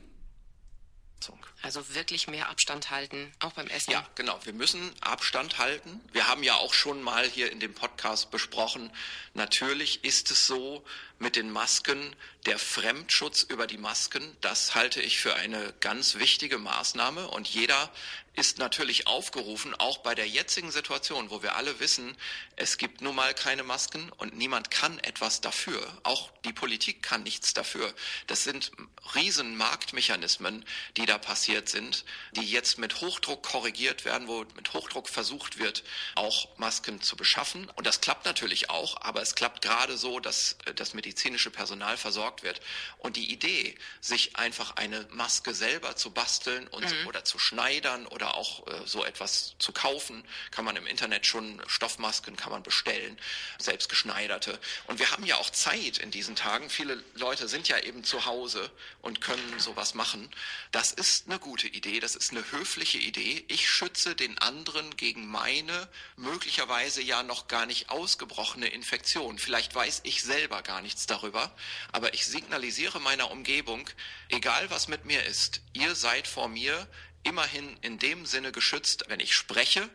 Also 1.62 1.94
wirklich 1.94 2.26
mehr 2.26 2.48
Abstand 2.48 2.90
halten, 2.90 3.32
auch 3.40 3.52
beim 3.52 3.66
Essen. 3.68 3.90
Ja, 3.90 4.06
genau. 4.14 4.38
Wir 4.44 4.52
müssen 4.54 4.94
Abstand 5.00 5.58
halten. 5.58 6.00
Wir 6.12 6.26
haben 6.26 6.42
ja 6.42 6.54
auch 6.54 6.72
schon 6.72 7.02
mal 7.02 7.28
hier 7.28 7.52
in 7.52 7.60
dem 7.60 7.74
Podcast 7.74 8.30
besprochen, 8.30 8.90
natürlich 9.34 10.04
ist 10.04 10.30
es 10.30 10.46
so 10.46 10.84
mit 11.18 11.36
den 11.36 11.50
Masken, 11.50 12.16
der 12.46 12.58
Fremdschutz 12.58 13.42
über 13.42 13.66
die 13.66 13.76
Masken, 13.76 14.36
das 14.40 14.74
halte 14.74 15.02
ich 15.02 15.18
für 15.18 15.34
eine 15.34 15.74
ganz 15.80 16.14
wichtige 16.14 16.56
Maßnahme 16.56 17.28
und 17.28 17.46
jeder 17.46 17.90
ist 18.34 18.58
natürlich 18.58 19.06
aufgerufen, 19.06 19.74
auch 19.74 19.98
bei 19.98 20.14
der 20.14 20.28
jetzigen 20.28 20.70
Situation, 20.70 21.30
wo 21.30 21.42
wir 21.42 21.56
alle 21.56 21.80
wissen, 21.80 22.16
es 22.56 22.78
gibt 22.78 23.00
nun 23.00 23.14
mal 23.14 23.34
keine 23.34 23.64
Masken 23.64 24.10
und 24.18 24.36
niemand 24.36 24.70
kann 24.70 24.98
etwas 25.00 25.40
dafür. 25.40 25.84
Auch 26.04 26.30
die 26.44 26.52
Politik 26.52 27.02
kann 27.02 27.24
nichts 27.24 27.54
dafür. 27.54 27.92
Das 28.28 28.44
sind 28.44 28.70
riesen 29.14 29.56
Marktmechanismen, 29.56 30.64
die 30.96 31.06
da 31.06 31.18
passiert 31.18 31.68
sind, 31.68 32.04
die 32.32 32.48
jetzt 32.48 32.78
mit 32.78 33.00
Hochdruck 33.00 33.42
korrigiert 33.42 34.04
werden, 34.04 34.28
wo 34.28 34.44
mit 34.54 34.72
Hochdruck 34.72 35.08
versucht 35.08 35.58
wird, 35.58 35.82
auch 36.14 36.56
Masken 36.56 37.02
zu 37.02 37.16
beschaffen. 37.16 37.68
Und 37.74 37.86
das 37.86 38.00
klappt 38.00 38.26
natürlich 38.26 38.70
auch, 38.70 39.00
aber 39.02 39.22
es 39.22 39.34
klappt 39.34 39.62
gerade 39.62 39.98
so, 39.98 40.20
dass 40.20 40.56
äh, 40.66 40.74
das 40.74 40.94
medizinische 40.94 41.50
Personal 41.50 41.96
versorgt 41.96 42.42
wird. 42.42 42.60
Und 42.98 43.16
die 43.16 43.32
Idee, 43.32 43.76
sich 44.00 44.36
einfach 44.36 44.76
eine 44.76 45.06
Maske 45.10 45.52
selber 45.52 45.96
zu 45.96 46.12
basteln 46.12 46.68
und, 46.68 46.84
mhm. 46.84 47.06
oder 47.06 47.24
zu 47.24 47.38
schneidern 47.38 48.06
oder 48.06 48.19
oder 48.20 48.34
auch 48.34 48.66
äh, 48.66 48.86
so 48.86 49.04
etwas 49.04 49.54
zu 49.58 49.72
kaufen. 49.72 50.24
Kann 50.50 50.64
man 50.64 50.76
im 50.76 50.86
Internet 50.86 51.26
schon 51.26 51.62
Stoffmasken 51.66 52.36
kann 52.36 52.52
man 52.52 52.62
bestellen, 52.62 53.18
selbstgeschneiderte. 53.58 54.58
Und 54.86 54.98
wir 54.98 55.10
haben 55.10 55.24
ja 55.24 55.36
auch 55.36 55.50
Zeit 55.50 55.98
in 55.98 56.10
diesen 56.10 56.36
Tagen. 56.36 56.68
Viele 56.68 57.02
Leute 57.14 57.48
sind 57.48 57.68
ja 57.68 57.78
eben 57.78 58.04
zu 58.04 58.26
Hause 58.26 58.70
und 59.00 59.20
können 59.20 59.58
sowas 59.58 59.94
machen. 59.94 60.30
Das 60.70 60.92
ist 60.92 61.26
eine 61.26 61.38
gute 61.38 61.66
Idee, 61.66 62.00
das 62.00 62.14
ist 62.14 62.32
eine 62.32 62.44
höfliche 62.52 62.98
Idee. 62.98 63.44
Ich 63.48 63.68
schütze 63.68 64.14
den 64.14 64.38
anderen 64.38 64.96
gegen 64.96 65.26
meine 65.26 65.88
möglicherweise 66.16 67.02
ja 67.02 67.22
noch 67.22 67.48
gar 67.48 67.66
nicht 67.66 67.88
ausgebrochene 67.88 68.68
Infektion. 68.68 69.38
Vielleicht 69.38 69.74
weiß 69.74 70.00
ich 70.04 70.22
selber 70.22 70.62
gar 70.62 70.82
nichts 70.82 71.06
darüber, 71.06 71.54
aber 71.92 72.12
ich 72.14 72.26
signalisiere 72.26 73.00
meiner 73.00 73.30
Umgebung, 73.30 73.88
egal 74.28 74.70
was 74.70 74.88
mit 74.88 75.04
mir 75.04 75.24
ist, 75.24 75.62
ihr 75.72 75.94
seid 75.94 76.26
vor 76.26 76.48
mir, 76.48 76.86
immerhin 77.22 77.76
in 77.82 77.98
dem 77.98 78.26
Sinne 78.26 78.52
geschützt, 78.52 79.04
wenn 79.08 79.20
ich 79.20 79.34
spreche, 79.34 79.88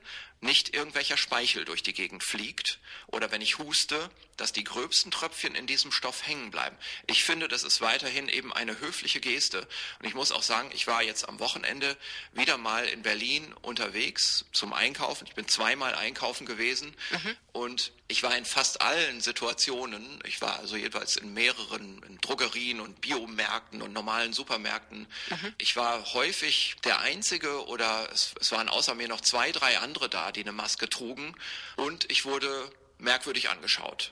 nicht 0.45 0.73
irgendwelcher 0.73 1.17
Speichel 1.17 1.65
durch 1.65 1.83
die 1.83 1.93
Gegend 1.93 2.23
fliegt 2.23 2.79
oder 3.07 3.31
wenn 3.31 3.41
ich 3.41 3.57
huste, 3.57 4.09
dass 4.37 4.51
die 4.51 4.63
gröbsten 4.63 5.11
Tröpfchen 5.11 5.55
in 5.55 5.67
diesem 5.67 5.91
Stoff 5.91 6.27
hängen 6.27 6.51
bleiben. 6.51 6.75
Ich 7.07 7.23
finde, 7.23 7.47
das 7.47 7.63
ist 7.63 7.81
weiterhin 7.81 8.27
eben 8.27 8.53
eine 8.53 8.79
höfliche 8.79 9.19
Geste. 9.19 9.67
Und 9.99 10.07
ich 10.07 10.13
muss 10.13 10.31
auch 10.31 10.43
sagen, 10.43 10.69
ich 10.73 10.87
war 10.87 11.01
jetzt 11.01 11.27
am 11.27 11.39
Wochenende 11.39 11.97
wieder 12.33 12.57
mal 12.57 12.85
in 12.85 13.01
Berlin 13.01 13.53
unterwegs 13.61 14.45
zum 14.51 14.73
Einkaufen. 14.73 15.25
Ich 15.27 15.35
bin 15.35 15.47
zweimal 15.47 15.95
einkaufen 15.95 16.45
gewesen 16.45 16.93
mhm. 17.11 17.37
und 17.53 17.91
ich 18.07 18.21
war 18.21 18.37
in 18.37 18.45
fast 18.45 18.81
allen 18.81 19.19
Situationen, 19.21 20.19
ich 20.25 20.39
war 20.39 20.59
also 20.59 20.75
jeweils 20.75 21.15
in 21.15 21.33
mehreren 21.33 22.03
in 22.03 22.19
Drogerien 22.19 22.79
und 22.79 23.01
Biomärkten 23.01 23.81
und 23.81 23.93
normalen 23.93 24.31
Supermärkten. 24.31 25.07
Mhm. 25.29 25.55
Ich 25.57 25.75
war 25.75 26.13
häufig 26.13 26.75
der 26.83 26.99
Einzige 26.99 27.65
oder 27.65 28.07
es, 28.13 28.35
es 28.39 28.51
waren 28.51 28.69
außer 28.69 28.93
mir 28.93 29.07
noch 29.07 29.21
zwei, 29.21 29.51
drei 29.51 29.79
andere 29.79 30.07
da, 30.07 30.31
die 30.36 30.42
eine 30.42 30.51
Maske 30.51 30.89
trugen 30.89 31.36
und 31.75 32.10
ich 32.12 32.25
wurde 32.25 32.72
merkwürdig 32.98 33.50
angeschaut. 33.50 34.12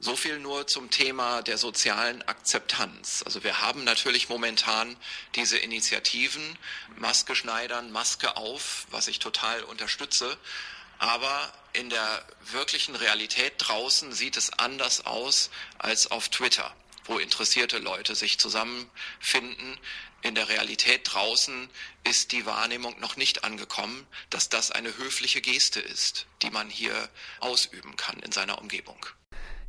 So 0.00 0.16
viel 0.16 0.38
nur 0.38 0.66
zum 0.66 0.90
Thema 0.90 1.42
der 1.42 1.58
sozialen 1.58 2.22
Akzeptanz. 2.22 3.22
Also 3.24 3.44
wir 3.44 3.60
haben 3.60 3.84
natürlich 3.84 4.28
momentan 4.28 4.96
diese 5.34 5.58
Initiativen, 5.58 6.58
Maske 6.96 7.34
schneidern, 7.34 7.92
Maske 7.92 8.36
auf, 8.36 8.86
was 8.90 9.08
ich 9.08 9.18
total 9.18 9.62
unterstütze. 9.64 10.38
Aber 10.98 11.52
in 11.74 11.90
der 11.90 12.24
wirklichen 12.50 12.96
Realität 12.96 13.54
draußen 13.58 14.12
sieht 14.12 14.36
es 14.36 14.52
anders 14.52 15.06
aus 15.06 15.50
als 15.78 16.10
auf 16.10 16.28
Twitter, 16.28 16.74
wo 17.08 17.18
interessierte 17.18 17.78
Leute 17.78 18.14
sich 18.14 18.38
zusammenfinden. 18.38 19.78
In 20.22 20.34
der 20.34 20.48
Realität 20.48 21.02
draußen 21.04 21.68
ist 22.04 22.32
die 22.32 22.44
Wahrnehmung 22.44 22.98
noch 23.00 23.16
nicht 23.16 23.44
angekommen, 23.44 24.06
dass 24.30 24.48
das 24.48 24.70
eine 24.70 24.96
höfliche 24.96 25.40
Geste 25.40 25.80
ist, 25.80 26.26
die 26.42 26.50
man 26.50 26.68
hier 26.68 27.08
ausüben 27.40 27.96
kann 27.96 28.18
in 28.20 28.32
seiner 28.32 28.60
Umgebung. 28.60 28.98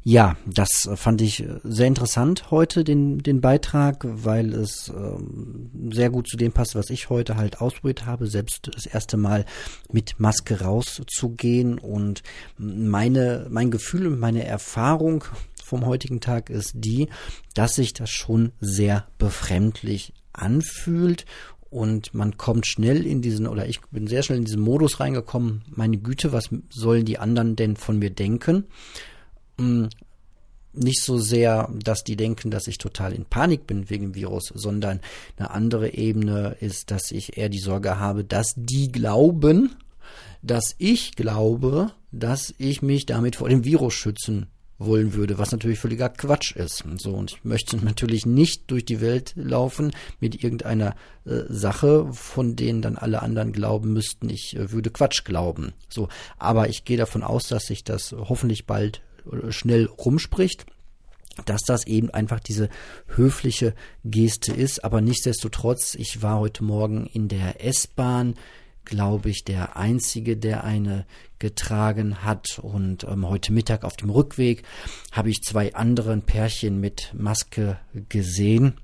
Ja, 0.02 0.38
das 0.46 0.90
fand 0.96 1.22
ich 1.22 1.44
sehr 1.64 1.88
interessant 1.88 2.52
heute, 2.52 2.86
den, 2.86 3.18
den 3.20 3.42
Beitrag, 3.42 3.98
weil 4.04 4.54
es 4.54 4.88
ähm, 4.88 5.92
sehr 5.92 6.10
gut 6.10 6.30
zu 6.30 6.38
dem 6.38 6.54
passt, 6.54 6.74
was 6.76 6.90
ich 6.90 7.10
heute 7.10 7.36
halt 7.36 7.60
ausprobiert 7.60 8.06
habe, 8.06 8.28
selbst 8.28 8.72
das 8.74 8.86
erste 8.86 9.18
Mal 9.18 9.46
mit 9.92 10.18
Maske 10.18 10.62
rauszugehen 10.62 11.78
und 11.78 12.24
meine, 12.58 13.48
mein 13.50 13.72
Gefühl 13.72 14.08
und 14.08 14.20
meine 14.20 14.46
Erfahrung 14.46 15.26
vom 15.70 15.86
heutigen 15.86 16.20
Tag 16.20 16.50
ist 16.50 16.72
die, 16.74 17.08
dass 17.54 17.76
sich 17.76 17.94
das 17.94 18.10
schon 18.10 18.52
sehr 18.60 19.08
befremdlich 19.20 20.14
anfühlt 20.34 21.26
und 21.70 22.16
man 22.16 22.38
kommt 22.38 22.66
schnell 22.66 23.06
in 23.06 23.22
diesen, 23.22 23.48
oder 23.48 23.68
ich 23.68 23.80
bin 23.92 24.08
sehr 24.08 24.24
schnell 24.24 24.40
in 24.40 24.46
diesen 24.46 24.62
Modus 24.62 25.00
reingekommen, 25.00 25.64
meine 25.70 25.98
Güte, 25.98 26.32
was 26.32 26.50
sollen 26.70 27.06
die 27.06 27.20
anderen 27.20 27.56
denn 27.56 27.76
von 27.76 28.00
mir 28.00 28.10
denken? 28.10 28.66
Hm, 29.60 29.90
nicht 30.74 31.04
so 31.04 31.20
sehr, 31.20 31.70
dass 31.84 32.04
die 32.04 32.16
denken, 32.16 32.50
dass 32.50 32.68
ich 32.68 32.80
total 32.80 33.14
in 33.14 33.26
Panik 33.26 33.68
bin 33.68 33.90
wegen 33.90 34.16
Virus, 34.16 34.52
sondern 34.56 35.02
eine 35.38 35.52
andere 35.52 35.94
Ebene 35.94 36.56
ist, 36.60 36.90
dass 36.90 37.12
ich 37.12 37.38
eher 37.38 37.50
die 37.50 37.60
Sorge 37.60 38.00
habe, 38.00 38.24
dass 38.24 38.54
die 38.56 38.92
glauben, 38.92 39.76
dass 40.42 40.76
ich 40.80 41.16
glaube, 41.16 41.92
dass 42.12 42.56
ich 42.58 42.82
mich 42.82 43.06
damit 43.06 43.36
vor 43.36 43.50
dem 43.50 43.64
Virus 43.64 43.94
schützen 43.94 44.48
wollen 44.80 45.14
würde, 45.14 45.38
was 45.38 45.52
natürlich 45.52 45.80
völliger 45.80 46.10
Quatsch 46.10 46.56
ist. 46.56 46.84
So 46.98 47.14
und 47.14 47.32
ich 47.32 47.44
möchte 47.44 47.78
natürlich 47.78 48.26
nicht 48.26 48.72
durch 48.72 48.86
die 48.86 49.02
Welt 49.02 49.34
laufen 49.36 49.92
mit 50.20 50.44
irgendeiner 50.44 50.96
äh, 51.26 51.42
Sache, 51.50 52.08
von 52.14 52.56
denen 52.56 52.82
dann 52.82 52.98
alle 52.98 53.22
anderen 53.22 53.52
glauben 53.52 53.94
müssten, 53.94 54.30
ich 54.30 54.56
äh, 54.56 54.72
würde 54.72 54.90
Quatsch 54.90 55.26
glauben. 55.26 55.74
So, 55.90 56.08
aber 56.38 56.70
ich 56.70 56.86
gehe 56.86 56.98
davon 56.98 57.24
aus, 57.24 57.48
dass 57.48 57.66
sich 57.66 57.84
das 57.84 58.16
hoffentlich 58.18 58.66
bald 58.66 59.02
schnell 59.50 59.86
rumspricht 59.86 60.66
dass 61.46 61.62
das 61.62 61.88
eben 61.88 62.10
einfach 62.10 62.40
diese 62.40 62.70
höfliche 63.08 63.74
Geste 64.04 64.54
ist. 64.54 64.84
Aber 64.84 65.00
nichtsdestotrotz, 65.00 65.96
ich 65.96 66.22
war 66.22 66.40
heute 66.40 66.64
Morgen 66.64 67.06
in 67.06 67.28
der 67.28 67.66
S-Bahn, 67.66 68.36
glaube 68.90 69.30
ich, 69.30 69.44
der 69.44 69.78
Einzige, 69.78 70.36
der 70.36 70.64
eine 70.64 71.06
getragen 71.38 72.24
hat. 72.24 72.60
Und 72.60 73.04
ähm, 73.04 73.30
heute 73.30 73.54
Mittag 73.54 73.84
auf 73.84 73.96
dem 73.96 74.10
Rückweg 74.10 74.64
habe 75.12 75.30
ich 75.30 75.44
zwei 75.44 75.76
anderen 75.76 76.24
Pärchen 76.24 76.80
mit 76.80 77.14
Maske 77.14 77.80
gesehen. 78.10 78.80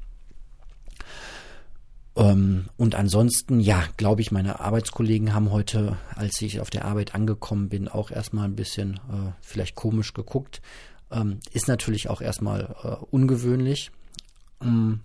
Ähm, 2.15 2.69
und 2.77 2.93
ansonsten, 2.93 3.59
ja, 3.59 3.83
glaube 3.97 4.21
ich, 4.21 4.31
meine 4.31 4.59
Arbeitskollegen 4.59 5.33
haben 5.33 5.51
heute, 5.51 5.97
als 6.15 6.39
ich 6.41 6.59
auf 6.59 6.69
der 6.69 6.85
Arbeit 6.85 7.15
angekommen 7.15 7.67
bin, 7.67 7.87
auch 7.87 8.11
erstmal 8.11 8.45
ein 8.45 8.55
bisschen 8.55 8.97
äh, 9.11 9.31
vielleicht 9.41 9.73
komisch 9.73 10.13
geguckt. 10.13 10.61
Ähm, 11.11 11.39
ist 11.51 11.67
natürlich 11.67 12.09
auch 12.09 12.21
erstmal 12.21 12.75
äh, 12.83 13.05
ungewöhnlich. 13.09 13.91
Ähm, 14.61 15.01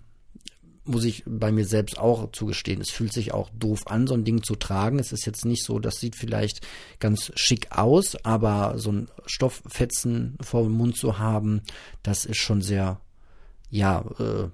muss 0.83 1.03
ich 1.03 1.23
bei 1.27 1.51
mir 1.51 1.65
selbst 1.65 1.97
auch 1.99 2.31
zugestehen. 2.31 2.81
Es 2.81 2.89
fühlt 2.89 3.13
sich 3.13 3.33
auch 3.33 3.49
doof 3.51 3.85
an, 3.85 4.07
so 4.07 4.15
ein 4.15 4.23
Ding 4.23 4.41
zu 4.41 4.55
tragen. 4.55 4.99
Es 4.99 5.11
ist 5.11 5.25
jetzt 5.25 5.45
nicht 5.45 5.63
so, 5.63 5.79
das 5.79 5.95
sieht 5.95 6.15
vielleicht 6.15 6.61
ganz 6.99 7.31
schick 7.35 7.71
aus, 7.71 8.15
aber 8.25 8.77
so 8.77 8.91
ein 8.91 9.07
Stofffetzen 9.25 10.37
vor 10.41 10.63
dem 10.63 10.71
Mund 10.71 10.97
zu 10.97 11.19
haben, 11.19 11.61
das 12.01 12.25
ist 12.25 12.39
schon 12.39 12.61
sehr, 12.61 12.99
ja, 13.69 14.03
äh, 14.19 14.49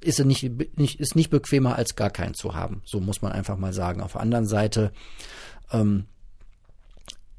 ist 0.00 0.24
nicht, 0.24 0.78
nicht, 0.78 1.00
ist 1.00 1.16
nicht 1.16 1.30
bequemer 1.30 1.74
als 1.74 1.96
gar 1.96 2.10
keinen 2.10 2.34
zu 2.34 2.54
haben. 2.54 2.82
So 2.84 3.00
muss 3.00 3.20
man 3.20 3.32
einfach 3.32 3.56
mal 3.56 3.72
sagen. 3.72 4.00
Auf 4.00 4.12
der 4.12 4.20
anderen 4.20 4.46
Seite, 4.46 4.92
ähm, 5.72 6.06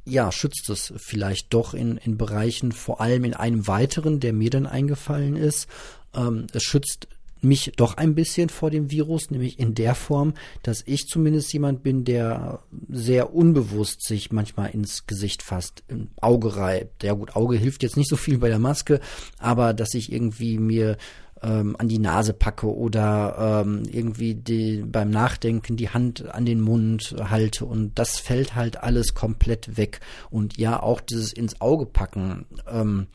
ja, 0.05 0.31
schützt 0.33 0.69
es 0.69 0.93
vielleicht 0.98 1.53
doch 1.53 1.74
in, 1.74 1.95
in 1.95 2.17
Bereichen, 2.17 2.74
vor 2.74 3.00
allem 3.00 3.24
in 3.24 3.33
einem 3.33 3.67
weiteren, 3.67 4.19
der 4.19 4.33
mir 4.33 4.50
dann 4.50 4.67
eingefallen 4.67 5.38
ist. 5.38 5.67
Ähm, 6.13 6.48
es 6.51 6.63
schützt 6.63 7.07
mich 7.43 7.71
doch 7.75 7.97
ein 7.97 8.15
bisschen 8.15 8.50
vor 8.50 8.69
dem 8.69 8.91
Virus, 8.91 9.31
nämlich 9.31 9.59
in 9.59 9.73
der 9.75 9.95
Form, 9.95 10.33
dass 10.62 10.83
ich 10.85 11.07
zumindest 11.07 11.51
jemand 11.53 11.83
bin, 11.83 12.03
der 12.05 12.63
sehr 12.89 13.33
unbewusst 13.33 14.05
sich 14.05 14.31
manchmal 14.31 14.71
ins 14.71 15.05
Gesicht 15.07 15.43
fasst, 15.43 15.83
im 15.88 16.09
Auge 16.21 16.55
reibt. 16.55 17.03
Ja 17.03 17.13
gut, 17.13 17.35
Auge 17.35 17.57
hilft 17.57 17.83
jetzt 17.83 17.97
nicht 17.97 18.09
so 18.09 18.15
viel 18.15 18.38
bei 18.38 18.50
der 18.50 18.59
Maske, 18.59 19.00
aber 19.38 19.73
dass 19.73 19.93
ich 19.93 20.12
irgendwie 20.12 20.57
mir 20.57 20.97
ähm, 21.43 21.75
an 21.77 21.88
die 21.88 22.00
Nase 22.00 22.33
packe 22.33 22.73
oder 22.73 23.63
ähm, 23.65 23.83
irgendwie 23.91 24.33
die, 24.33 24.83
beim 24.85 25.09
Nachdenken 25.09 25.75
die 25.75 25.89
Hand 25.89 26.29
an 26.33 26.45
den 26.45 26.62
Mund 26.62 27.15
halte 27.29 27.65
und 27.65 28.00
das 28.00 28.17
fällt 28.19 28.55
halt 28.55 28.77
alles 28.81 29.13
komplett 29.13 29.77
weg. 29.77 30.00
Und 30.29 30.57
ja, 30.57 30.81
auch 30.81 31.01
dieses 31.01 31.33
ins 31.33 31.59
Auge 31.62 31.85
packen 31.85 32.45
ähm, 32.67 33.07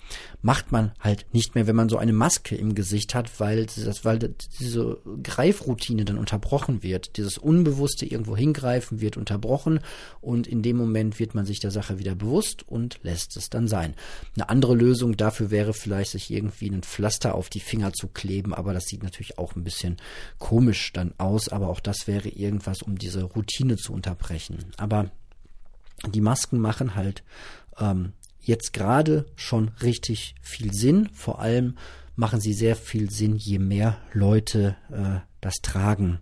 macht 0.42 0.72
man 0.72 0.92
halt 1.00 1.26
nicht 1.32 1.54
mehr, 1.54 1.66
wenn 1.66 1.76
man 1.76 1.88
so 1.88 1.96
eine 1.96 2.12
Maske 2.12 2.54
im 2.54 2.74
Gesicht 2.74 3.14
hat, 3.14 3.40
weil 3.40 3.66
das, 3.66 4.04
weil 4.04 4.18
diese 4.60 4.98
Greifroutine 5.22 6.04
dann 6.04 6.18
unterbrochen 6.18 6.82
wird. 6.82 7.16
Dieses 7.16 7.38
unbewusste 7.38 8.06
irgendwo 8.06 8.36
hingreifen 8.36 9.00
wird 9.00 9.16
unterbrochen 9.16 9.80
und 10.20 10.46
in 10.46 10.62
dem 10.62 10.76
Moment 10.76 11.18
wird 11.18 11.34
man 11.34 11.46
sich 11.46 11.60
der 11.60 11.70
Sache 11.70 11.98
wieder 11.98 12.14
bewusst 12.14 12.68
und 12.68 13.00
lässt 13.02 13.36
es 13.36 13.48
dann 13.50 13.68
sein. 13.68 13.94
Eine 14.36 14.48
andere 14.50 14.74
Lösung 14.74 15.16
dafür 15.16 15.50
wäre 15.50 15.72
vielleicht, 15.72 16.12
sich 16.12 16.30
irgendwie 16.30 16.70
ein 16.70 16.82
Pflaster 16.82 17.34
auf 17.34 17.48
die 17.48 17.60
Finger 17.60 17.92
zu 17.92 18.08
kleben, 18.18 18.52
aber 18.52 18.72
das 18.72 18.86
sieht 18.86 19.04
natürlich 19.04 19.38
auch 19.38 19.54
ein 19.54 19.62
bisschen 19.62 19.96
komisch 20.38 20.92
dann 20.92 21.14
aus, 21.18 21.48
aber 21.48 21.68
auch 21.68 21.78
das 21.78 22.08
wäre 22.08 22.28
irgendwas, 22.28 22.82
um 22.82 22.98
diese 22.98 23.22
Routine 23.22 23.76
zu 23.76 23.92
unterbrechen. 23.92 24.58
Aber 24.76 25.10
die 26.06 26.20
Masken 26.20 26.58
machen 26.58 26.96
halt 26.96 27.22
ähm, 27.78 28.12
jetzt 28.40 28.72
gerade 28.72 29.26
schon 29.36 29.68
richtig 29.82 30.34
viel 30.42 30.72
Sinn. 30.72 31.08
Vor 31.12 31.40
allem 31.40 31.76
machen 32.16 32.40
sie 32.40 32.54
sehr 32.54 32.74
viel 32.74 33.08
Sinn, 33.08 33.36
je 33.36 33.60
mehr 33.60 33.98
Leute 34.12 34.76
äh, 34.90 35.20
das 35.40 35.54
tragen. 35.62 36.18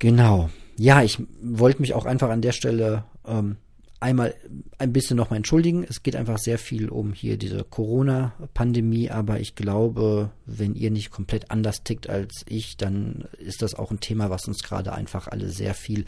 Genau. 0.00 0.50
Ja, 0.76 1.02
ich 1.02 1.22
wollte 1.40 1.80
mich 1.80 1.94
auch 1.94 2.06
einfach 2.06 2.30
an 2.30 2.42
der 2.42 2.52
Stelle 2.52 3.04
ähm, 3.24 3.58
einmal 4.00 4.34
ein 4.78 4.92
bisschen 4.92 5.16
nochmal 5.16 5.36
entschuldigen. 5.36 5.84
Es 5.88 6.02
geht 6.02 6.16
einfach 6.16 6.38
sehr 6.38 6.58
viel 6.58 6.88
um 6.88 7.12
hier 7.12 7.36
diese 7.36 7.64
Corona-Pandemie, 7.64 9.10
aber 9.10 9.40
ich 9.40 9.54
glaube, 9.54 10.30
wenn 10.46 10.74
ihr 10.74 10.90
nicht 10.90 11.10
komplett 11.10 11.50
anders 11.50 11.84
tickt 11.84 12.08
als 12.08 12.44
ich, 12.48 12.78
dann 12.78 13.28
ist 13.38 13.62
das 13.62 13.74
auch 13.74 13.90
ein 13.90 14.00
Thema, 14.00 14.30
was 14.30 14.48
uns 14.48 14.62
gerade 14.62 14.92
einfach 14.92 15.28
alle 15.28 15.50
sehr 15.50 15.74
viel 15.74 16.06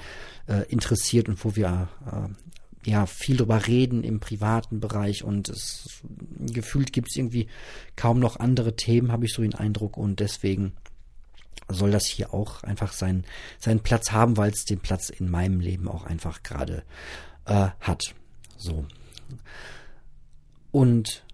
äh, 0.49 0.67
interessiert 0.71 1.29
und 1.29 1.45
wo 1.45 1.55
wir 1.55 1.89
äh, 2.07 2.91
ja 2.91 3.07
viel 3.07 3.37
drüber 3.37 3.67
reden 3.67 4.03
im 4.03 4.21
privaten 4.21 4.81
Bereich 4.81 5.23
und 5.23 5.49
es 5.51 6.03
gefühlt 6.39 6.93
gibt 6.93 7.09
es 7.11 7.17
irgendwie 7.17 7.47
kaum 7.95 8.19
noch 8.19 8.41
andere 8.41 8.75
Themen, 8.75 9.13
habe 9.13 9.27
ich 9.27 9.35
so 9.35 9.43
den 9.43 9.55
Eindruck 9.55 9.97
und 9.97 10.19
deswegen 10.19 10.73
soll 11.69 11.91
das 11.91 12.07
hier 12.07 12.35
auch 12.35 12.63
einfach 12.65 12.93
seinen, 12.93 13.25
seinen 13.59 13.81
Platz 13.81 14.13
haben, 14.13 14.37
weil 14.37 14.51
es 14.51 14.65
den 14.65 14.81
Platz 14.81 15.11
in 15.11 15.31
meinem 15.31 15.61
Leben 15.61 15.89
auch 15.89 16.05
einfach 16.05 16.43
gerade 16.43 16.83
äh, 17.47 17.69
hat. 17.81 18.15
So. 18.57 18.85
Und 20.71 21.25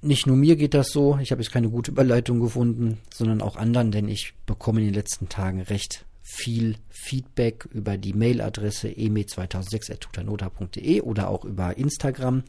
nicht 0.00 0.26
nur 0.26 0.36
mir 0.36 0.56
geht 0.56 0.74
das 0.74 0.90
so, 0.90 1.18
ich 1.18 1.32
habe 1.32 1.42
jetzt 1.42 1.52
keine 1.52 1.70
gute 1.70 1.90
Überleitung 1.90 2.38
gefunden, 2.40 2.98
sondern 3.12 3.42
auch 3.42 3.56
anderen, 3.56 3.90
denn 3.90 4.06
ich 4.08 4.34
bekomme 4.46 4.78
in 4.80 4.86
den 4.86 4.94
letzten 4.94 5.28
Tagen 5.28 5.60
recht 5.60 6.06
viel 6.22 6.76
Feedback 6.90 7.68
über 7.72 7.96
die 7.96 8.12
Mailadresse 8.12 8.88
eme2006.tutanota.de 8.88 11.00
oder 11.00 11.30
auch 11.30 11.44
über 11.44 11.76
Instagram 11.78 12.44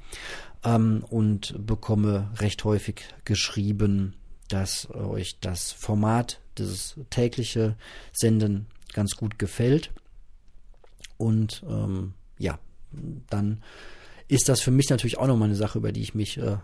ähm, 0.65 1.03
und 1.09 1.55
bekomme 1.65 2.29
recht 2.39 2.63
häufig 2.65 3.03
geschrieben, 3.23 4.15
dass 4.49 4.89
euch 4.91 5.39
das 5.39 5.71
Format, 5.71 6.41
dieses 6.57 6.95
tägliche 7.09 7.77
Senden 8.12 8.67
ganz 8.93 9.15
gut 9.15 9.39
gefällt. 9.39 9.91
Und 11.19 11.63
ähm, 11.69 12.13
ja, 12.38 12.58
dann 13.29 13.62
ist 14.29 14.47
das 14.47 14.62
für 14.62 14.71
mich 14.71 14.89
natürlich 14.89 15.17
auch 15.17 15.27
nochmal 15.27 15.49
eine 15.49 15.58
Sache, 15.58 15.77
über 15.77 15.91
die 15.91 16.01
ich 16.01 16.15
mich 16.15 16.38
äh, 16.38 16.58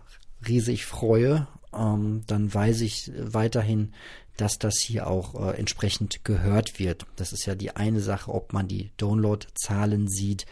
riesig 0.48 0.86
freue. 0.86 1.48
Ähm, 1.74 2.24
dann 2.26 2.52
weiß 2.54 2.82
ich 2.82 3.12
weiterhin, 3.18 3.94
dass 4.38 4.58
das 4.58 4.80
hier 4.80 5.08
auch 5.08 5.36
äh, 5.36 5.58
entsprechend 5.58 6.24
gehört 6.24 6.80
wird. 6.80 7.06
Das 7.18 7.34
ist 7.34 7.46
ja 7.46 7.56
die 7.56 7.76
eine 7.76 8.00
Sache, 8.00 8.34
ob 8.34 8.54
man 8.54 8.68
die 8.68 8.92
Download-Zahlen 8.98 10.08
sieht 10.08 10.46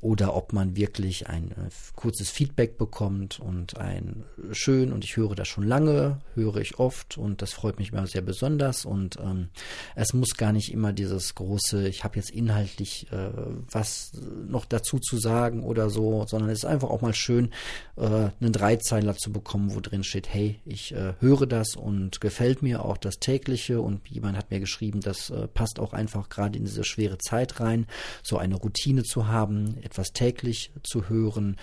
oder 0.00 0.36
ob 0.36 0.52
man 0.52 0.76
wirklich 0.76 1.28
ein 1.28 1.52
äh, 1.52 1.70
kurzes 1.94 2.30
Feedback 2.30 2.76
bekommt 2.76 3.40
und 3.40 3.78
ein 3.78 4.24
schön 4.52 4.92
und 4.92 5.04
ich 5.04 5.16
höre 5.16 5.34
das 5.34 5.48
schon 5.48 5.64
lange, 5.64 6.20
höre 6.34 6.56
ich 6.56 6.78
oft 6.78 7.16
und 7.16 7.40
das 7.40 7.52
freut 7.52 7.78
mich 7.78 7.92
immer 7.92 8.06
sehr 8.06 8.20
besonders 8.20 8.84
und 8.84 9.16
ähm, 9.16 9.48
es 9.94 10.12
muss 10.12 10.36
gar 10.36 10.52
nicht 10.52 10.72
immer 10.72 10.92
dieses 10.92 11.34
große, 11.34 11.88
ich 11.88 12.04
habe 12.04 12.16
jetzt 12.16 12.30
inhaltlich 12.30 13.10
äh, 13.10 13.30
was 13.70 14.12
noch 14.46 14.66
dazu 14.66 14.98
zu 14.98 15.16
sagen 15.16 15.64
oder 15.64 15.88
so, 15.88 16.26
sondern 16.28 16.50
es 16.50 16.58
ist 16.58 16.66
einfach 16.66 16.90
auch 16.90 17.00
mal 17.00 17.14
schön, 17.14 17.50
äh, 17.96 18.04
einen 18.40 18.52
Dreizeiler 18.52 19.16
zu 19.16 19.32
bekommen, 19.32 19.74
wo 19.74 19.80
drin 19.80 20.04
steht, 20.04 20.28
hey, 20.32 20.60
ich 20.66 20.92
äh, 20.92 21.14
höre 21.20 21.46
das 21.46 21.74
und 21.74 22.20
gefällt 22.20 22.62
mir 22.62 22.84
auch 22.84 22.98
das 22.98 23.18
tägliche 23.18 23.80
und 23.80 24.06
jemand 24.08 24.36
hat 24.36 24.50
mir 24.50 24.60
geschrieben, 24.60 25.00
das 25.00 25.30
äh, 25.30 25.48
passt 25.48 25.78
auch 25.78 25.94
einfach 25.94 26.28
gerade 26.28 26.58
in 26.58 26.64
diese 26.64 26.84
schwere 26.84 27.16
Zeit 27.18 27.60
rein, 27.60 27.86
so 28.22 28.36
eine 28.36 28.56
Routine 28.56 29.02
zu 29.02 29.28
haben, 29.28 29.76
etwas 29.86 30.12
täglich 30.12 30.72
zu 30.82 31.08
hören 31.08 31.56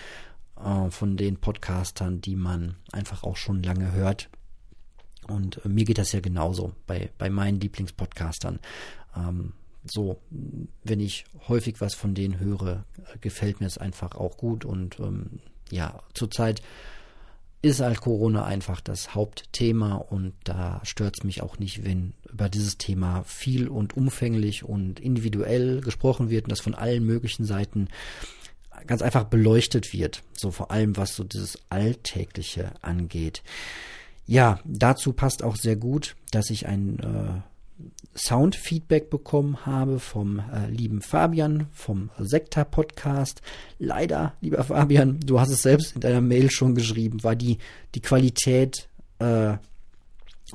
äh, 0.56 0.90
von 0.90 1.16
den 1.16 1.36
Podcastern, 1.36 2.20
die 2.20 2.36
man 2.36 2.76
einfach 2.92 3.22
auch 3.22 3.36
schon 3.36 3.62
lange 3.62 3.92
hört. 3.92 4.28
Und 5.28 5.64
äh, 5.64 5.68
mir 5.68 5.84
geht 5.84 5.98
das 5.98 6.12
ja 6.12 6.20
genauso 6.20 6.72
bei, 6.86 7.10
bei 7.18 7.30
meinen 7.30 7.60
Lieblingspodcastern. 7.60 8.58
Ähm, 9.16 9.52
so, 9.84 10.20
wenn 10.82 11.00
ich 11.00 11.26
häufig 11.48 11.80
was 11.80 11.94
von 11.94 12.14
denen 12.14 12.40
höre, 12.40 12.84
gefällt 13.20 13.60
mir 13.60 13.66
es 13.66 13.78
einfach 13.78 14.14
auch 14.14 14.36
gut. 14.36 14.64
Und 14.64 14.98
ähm, 14.98 15.40
ja, 15.70 16.02
zurzeit 16.14 16.62
ist 17.64 17.80
halt 17.80 18.00
Corona 18.00 18.44
einfach 18.44 18.80
das 18.80 19.14
Hauptthema 19.14 19.94
und 19.96 20.34
da 20.44 20.80
stört 20.84 21.16
es 21.18 21.24
mich 21.24 21.42
auch 21.42 21.58
nicht, 21.58 21.84
wenn 21.84 22.12
über 22.30 22.48
dieses 22.48 22.76
Thema 22.78 23.24
viel 23.24 23.68
und 23.68 23.96
umfänglich 23.96 24.64
und 24.64 25.00
individuell 25.00 25.80
gesprochen 25.80 26.30
wird 26.30 26.44
und 26.44 26.50
das 26.50 26.60
von 26.60 26.74
allen 26.74 27.04
möglichen 27.04 27.44
Seiten 27.44 27.88
ganz 28.86 29.02
einfach 29.02 29.24
beleuchtet 29.24 29.92
wird. 29.92 30.22
So 30.32 30.50
vor 30.50 30.70
allem, 30.70 30.96
was 30.96 31.16
so 31.16 31.24
dieses 31.24 31.58
Alltägliche 31.70 32.72
angeht. 32.82 33.42
Ja, 34.26 34.60
dazu 34.64 35.12
passt 35.12 35.42
auch 35.42 35.56
sehr 35.56 35.76
gut, 35.76 36.16
dass 36.32 36.50
ich 36.50 36.66
ein 36.66 36.98
äh, 36.98 37.40
Soundfeedback 38.16 39.10
bekommen 39.10 39.66
habe 39.66 39.98
vom 39.98 40.38
äh, 40.38 40.70
lieben 40.70 41.00
Fabian 41.00 41.66
vom 41.72 42.10
Sekta 42.18 42.64
Podcast. 42.64 43.42
Leider, 43.78 44.34
lieber 44.40 44.62
Fabian, 44.62 45.18
du 45.20 45.40
hast 45.40 45.50
es 45.50 45.62
selbst 45.62 45.96
in 45.96 46.00
deiner 46.00 46.20
Mail 46.20 46.50
schon 46.50 46.74
geschrieben, 46.74 47.24
war 47.24 47.34
die, 47.34 47.58
die 47.94 48.00
Qualität 48.00 48.88
äh, 49.18 49.54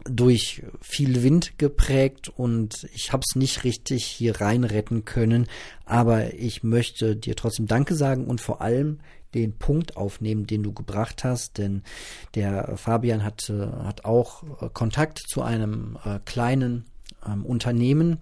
durch 0.05 0.63
viel 0.81 1.23
Wind 1.23 1.57
geprägt 1.57 2.29
und 2.29 2.87
ich 2.93 3.11
habe 3.11 3.23
es 3.27 3.35
nicht 3.35 3.63
richtig 3.63 4.05
hier 4.05 4.39
reinretten 4.39 5.03
können, 5.03 5.47
aber 5.83 6.33
ich 6.35 6.63
möchte 6.63 7.15
dir 7.15 7.35
trotzdem 7.35 7.65
Danke 7.65 7.95
sagen 7.95 8.25
und 8.25 8.39
vor 8.39 8.61
allem 8.61 8.99
den 9.33 9.57
Punkt 9.57 9.97
aufnehmen, 9.97 10.47
den 10.47 10.63
du 10.63 10.73
gebracht 10.73 11.23
hast, 11.23 11.57
denn 11.57 11.83
der 12.35 12.77
Fabian 12.77 13.23
hat, 13.23 13.51
hat 13.83 14.05
auch 14.05 14.43
äh, 14.61 14.69
Kontakt 14.71 15.19
zu 15.27 15.41
einem 15.41 15.97
äh, 16.05 16.19
kleinen 16.23 16.85
ähm, 17.25 17.45
Unternehmen, 17.45 18.19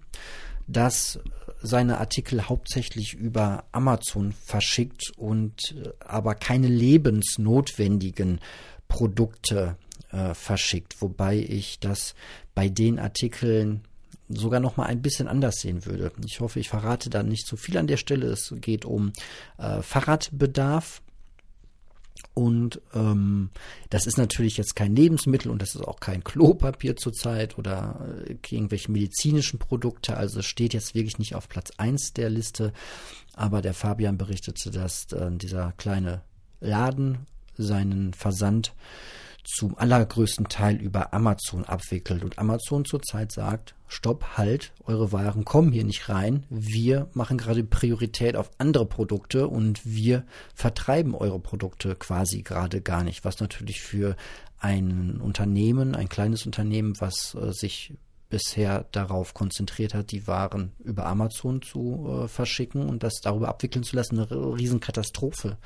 das 0.67 1.19
seine 1.61 1.97
Artikel 1.99 2.49
hauptsächlich 2.49 3.13
über 3.13 3.65
Amazon 3.71 4.31
verschickt 4.31 5.11
und 5.17 5.75
äh, 5.75 5.91
aber 5.99 6.35
keine 6.35 6.67
lebensnotwendigen 6.67 8.39
Produkte 8.87 9.77
äh, 10.11 10.33
verschickt, 10.33 11.01
wobei 11.01 11.37
ich 11.37 11.79
das 11.79 12.15
bei 12.55 12.69
den 12.69 12.99
Artikeln 12.99 13.81
sogar 14.29 14.59
noch 14.59 14.77
mal 14.77 14.85
ein 14.85 15.01
bisschen 15.01 15.27
anders 15.27 15.55
sehen 15.61 15.85
würde. 15.85 16.11
Ich 16.25 16.39
hoffe, 16.39 16.59
ich 16.59 16.69
verrate 16.69 17.09
da 17.09 17.23
nicht 17.23 17.47
zu 17.47 17.55
viel 17.55 17.77
an 17.77 17.87
der 17.87 17.97
Stelle. 17.97 18.27
Es 18.27 18.53
geht 18.59 18.85
um 18.85 19.13
äh, 19.57 19.81
Fahrradbedarf. 19.81 21.01
Und 22.37 22.81
ähm, 22.93 23.49
das 23.89 24.05
ist 24.05 24.19
natürlich 24.19 24.57
jetzt 24.57 24.75
kein 24.75 24.95
Lebensmittel 24.95 25.49
und 25.49 25.59
das 25.59 25.73
ist 25.73 25.81
auch 25.81 25.99
kein 25.99 26.23
Klopapier 26.23 26.95
zurzeit 26.95 27.57
oder 27.57 27.99
äh, 28.27 28.35
irgendwelche 28.51 28.91
medizinischen 28.91 29.57
Produkte. 29.57 30.17
Also 30.17 30.41
es 30.41 30.45
steht 30.45 30.75
jetzt 30.75 30.93
wirklich 30.93 31.17
nicht 31.17 31.33
auf 31.33 31.49
Platz 31.49 31.71
eins 31.77 32.13
der 32.13 32.29
Liste. 32.29 32.73
Aber 33.33 33.63
der 33.63 33.73
Fabian 33.73 34.19
berichtete, 34.19 34.69
dass 34.69 35.11
äh, 35.13 35.31
dieser 35.31 35.71
kleine 35.77 36.21
Laden 36.59 37.25
seinen 37.57 38.13
Versand 38.13 38.75
zum 39.47 39.77
allergrößten 39.77 40.49
Teil 40.49 40.75
über 40.75 41.13
Amazon 41.13 41.63
abwickelt. 41.63 42.23
Und 42.23 42.37
Amazon 42.37 42.83
zurzeit 42.83 43.31
sagt, 43.31 43.75
stopp, 43.87 44.37
halt, 44.37 44.73
eure 44.83 45.13
Waren 45.13 45.45
kommen 45.45 45.71
hier 45.71 45.85
nicht 45.85 46.09
rein, 46.09 46.45
wir 46.49 47.09
machen 47.13 47.37
gerade 47.37 47.63
Priorität 47.63 48.35
auf 48.35 48.51
andere 48.57 48.85
Produkte 48.85 49.47
und 49.47 49.85
wir 49.85 50.25
vertreiben 50.53 51.15
eure 51.15 51.39
Produkte 51.39 51.95
quasi 51.95 52.41
gerade 52.41 52.81
gar 52.81 53.03
nicht, 53.03 53.23
was 53.23 53.39
natürlich 53.39 53.81
für 53.81 54.17
ein 54.59 55.21
Unternehmen, 55.21 55.95
ein 55.95 56.09
kleines 56.09 56.45
Unternehmen, 56.45 56.99
was 56.99 57.35
äh, 57.35 57.53
sich 57.53 57.93
bisher 58.29 58.85
darauf 58.91 59.33
konzentriert 59.33 59.93
hat, 59.93 60.11
die 60.11 60.27
Waren 60.27 60.73
über 60.83 61.05
Amazon 61.05 61.61
zu 61.61 62.23
äh, 62.25 62.27
verschicken 62.27 62.89
und 62.89 63.01
das 63.03 63.21
darüber 63.21 63.47
abwickeln 63.47 63.83
zu 63.83 63.95
lassen, 63.95 64.19
eine 64.19 64.29
Riesenkatastrophe 64.29 65.57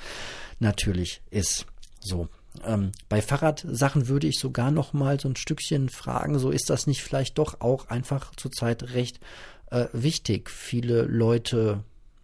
natürlich 0.59 1.23
ist. 1.31 1.65
So, 1.99 2.29
ähm, 2.65 2.91
bei 3.09 3.21
Fahrradsachen 3.21 4.07
würde 4.07 4.27
ich 4.27 4.39
sogar 4.39 4.71
noch 4.71 4.93
mal 4.93 5.19
so 5.19 5.29
ein 5.29 5.35
Stückchen 5.35 5.89
fragen, 5.89 6.37
so 6.39 6.51
ist 6.51 6.69
das 6.69 6.87
nicht 6.87 7.01
vielleicht 7.01 7.37
doch 7.37 7.61
auch 7.61 7.87
einfach 7.87 8.35
zurzeit 8.35 8.93
recht 8.93 9.19
äh, 9.69 9.87
wichtig. 9.93 10.49
Viele 10.49 11.03
Leute 11.03 11.83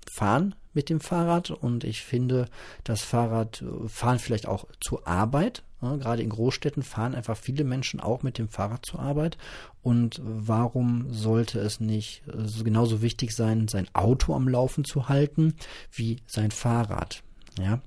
fahren 0.09 0.55
mit 0.73 0.89
dem 0.89 0.99
Fahrrad 0.99 1.49
und 1.49 1.83
ich 1.83 2.03
finde, 2.03 2.45
das 2.83 3.01
Fahrrad 3.01 3.61
äh, 3.61 3.87
fahren 3.87 4.19
vielleicht 4.19 4.47
auch 4.47 4.67
zur 4.79 5.07
Arbeit. 5.07 5.63
Ja, 5.81 5.95
gerade 5.95 6.23
in 6.23 6.29
Großstädten 6.29 6.81
fahren 6.81 7.13
einfach 7.13 7.37
viele 7.37 7.63
Menschen 7.63 7.99
auch 7.99 8.23
mit 8.23 8.39
dem 8.39 8.49
Fahrrad 8.49 8.85
zur 8.85 8.99
Arbeit. 8.99 9.37
Und 9.83 10.19
warum 10.23 11.13
sollte 11.13 11.59
es 11.59 11.79
nicht 11.79 12.23
äh, 12.27 12.63
genauso 12.63 13.01
wichtig 13.01 13.31
sein, 13.31 13.67
sein 13.67 13.87
Auto 13.93 14.33
am 14.33 14.47
Laufen 14.47 14.85
zu 14.85 15.07
halten 15.07 15.55
wie 15.91 16.17
sein 16.25 16.51
Fahrrad? 16.51 17.23
Ja, 17.59 17.81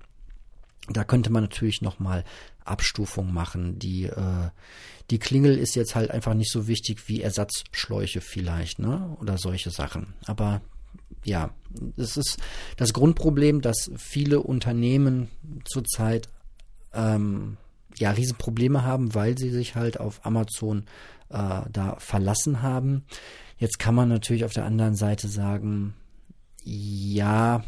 da 0.89 1.05
könnte 1.05 1.31
man 1.31 1.43
natürlich 1.43 1.83
nochmal 1.83 2.25
Abstufung 2.65 3.33
machen. 3.33 3.79
Die, 3.79 4.05
äh, 4.05 4.51
die 5.11 5.19
Klingel 5.19 5.59
ist 5.59 5.75
jetzt 5.75 5.95
halt 5.95 6.11
einfach 6.11 6.35
nicht 6.35 6.51
so 6.51 6.67
wichtig 6.67 7.09
wie 7.09 7.23
Ersatzschläuche 7.23 8.21
vielleicht, 8.21 8.79
ne? 8.79 9.17
Oder 9.21 9.39
solche 9.39 9.71
Sachen. 9.71 10.15
Aber 10.27 10.61
ja, 11.25 11.51
es 11.97 12.17
ist 12.17 12.39
das 12.77 12.93
Grundproblem, 12.93 13.61
dass 13.61 13.91
viele 13.97 14.41
Unternehmen 14.41 15.29
zurzeit 15.65 16.29
ähm, 16.95 17.57
ja 17.97 18.11
Riesenprobleme 18.11 18.85
haben, 18.85 19.15
weil 19.15 19.37
sie 19.37 19.51
sich 19.51 19.75
halt 19.75 20.01
auf 20.01 20.25
Amazon 20.25 20.85
äh, 21.29 21.61
da 21.71 21.97
verlassen 21.99 22.63
haben. 22.63 23.05
Jetzt 23.59 23.79
kann 23.79 23.95
man 23.95 24.09
natürlich 24.09 24.45
auf 24.45 24.55
der 24.55 24.65
anderen 24.65 24.97
Seite 24.97 25.29
sagen, 25.29 25.95
ja, 26.65 27.65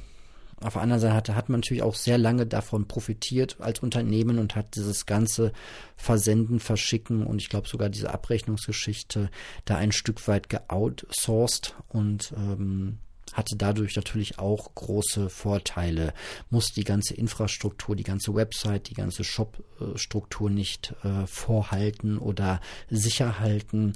auf 0.63 0.75
der 0.75 0.83
anderen 0.83 1.01
Seite 1.01 1.35
hat, 1.35 1.49
man 1.49 1.61
natürlich 1.61 1.83
auch 1.83 1.95
sehr 1.95 2.19
lange 2.19 2.47
davon 2.47 2.87
profitiert 2.89 3.57
als 3.61 3.81
Unternehmen 3.81 4.39
und 4.39 4.57
hat 4.57 4.75
dieses 4.77 5.07
ganze 5.07 5.53
Versenden, 5.97 6.61
Verschicken 6.61 7.27
und 7.27 7.41
ich 7.41 7.49
glaube 7.49 7.69
sogar 7.69 7.89
diese 7.89 8.13
Abrechnungsgeschichte 8.13 9.31
da 9.65 9.77
ein 9.77 9.93
Stück 9.93 10.27
weit 10.29 10.49
geoutsourced 10.49 11.75
und 11.89 12.33
ähm, 12.37 12.99
hatte 13.33 13.57
dadurch 13.57 13.97
natürlich 13.97 14.39
auch 14.39 14.75
große 14.75 15.31
Vorteile, 15.31 16.13
muss 16.51 16.73
die 16.73 16.85
ganze 16.85 17.15
Infrastruktur, 17.15 17.97
die 17.97 18.03
ganze 18.03 18.35
Website, 18.35 18.91
die 18.91 18.95
ganze 18.95 19.25
Shop-Struktur 19.25 20.51
nicht 20.51 20.95
äh, 21.03 21.27
vorhalten 21.27 22.19
oder 22.19 22.61
sicher 22.91 23.41
halten, 23.41 23.95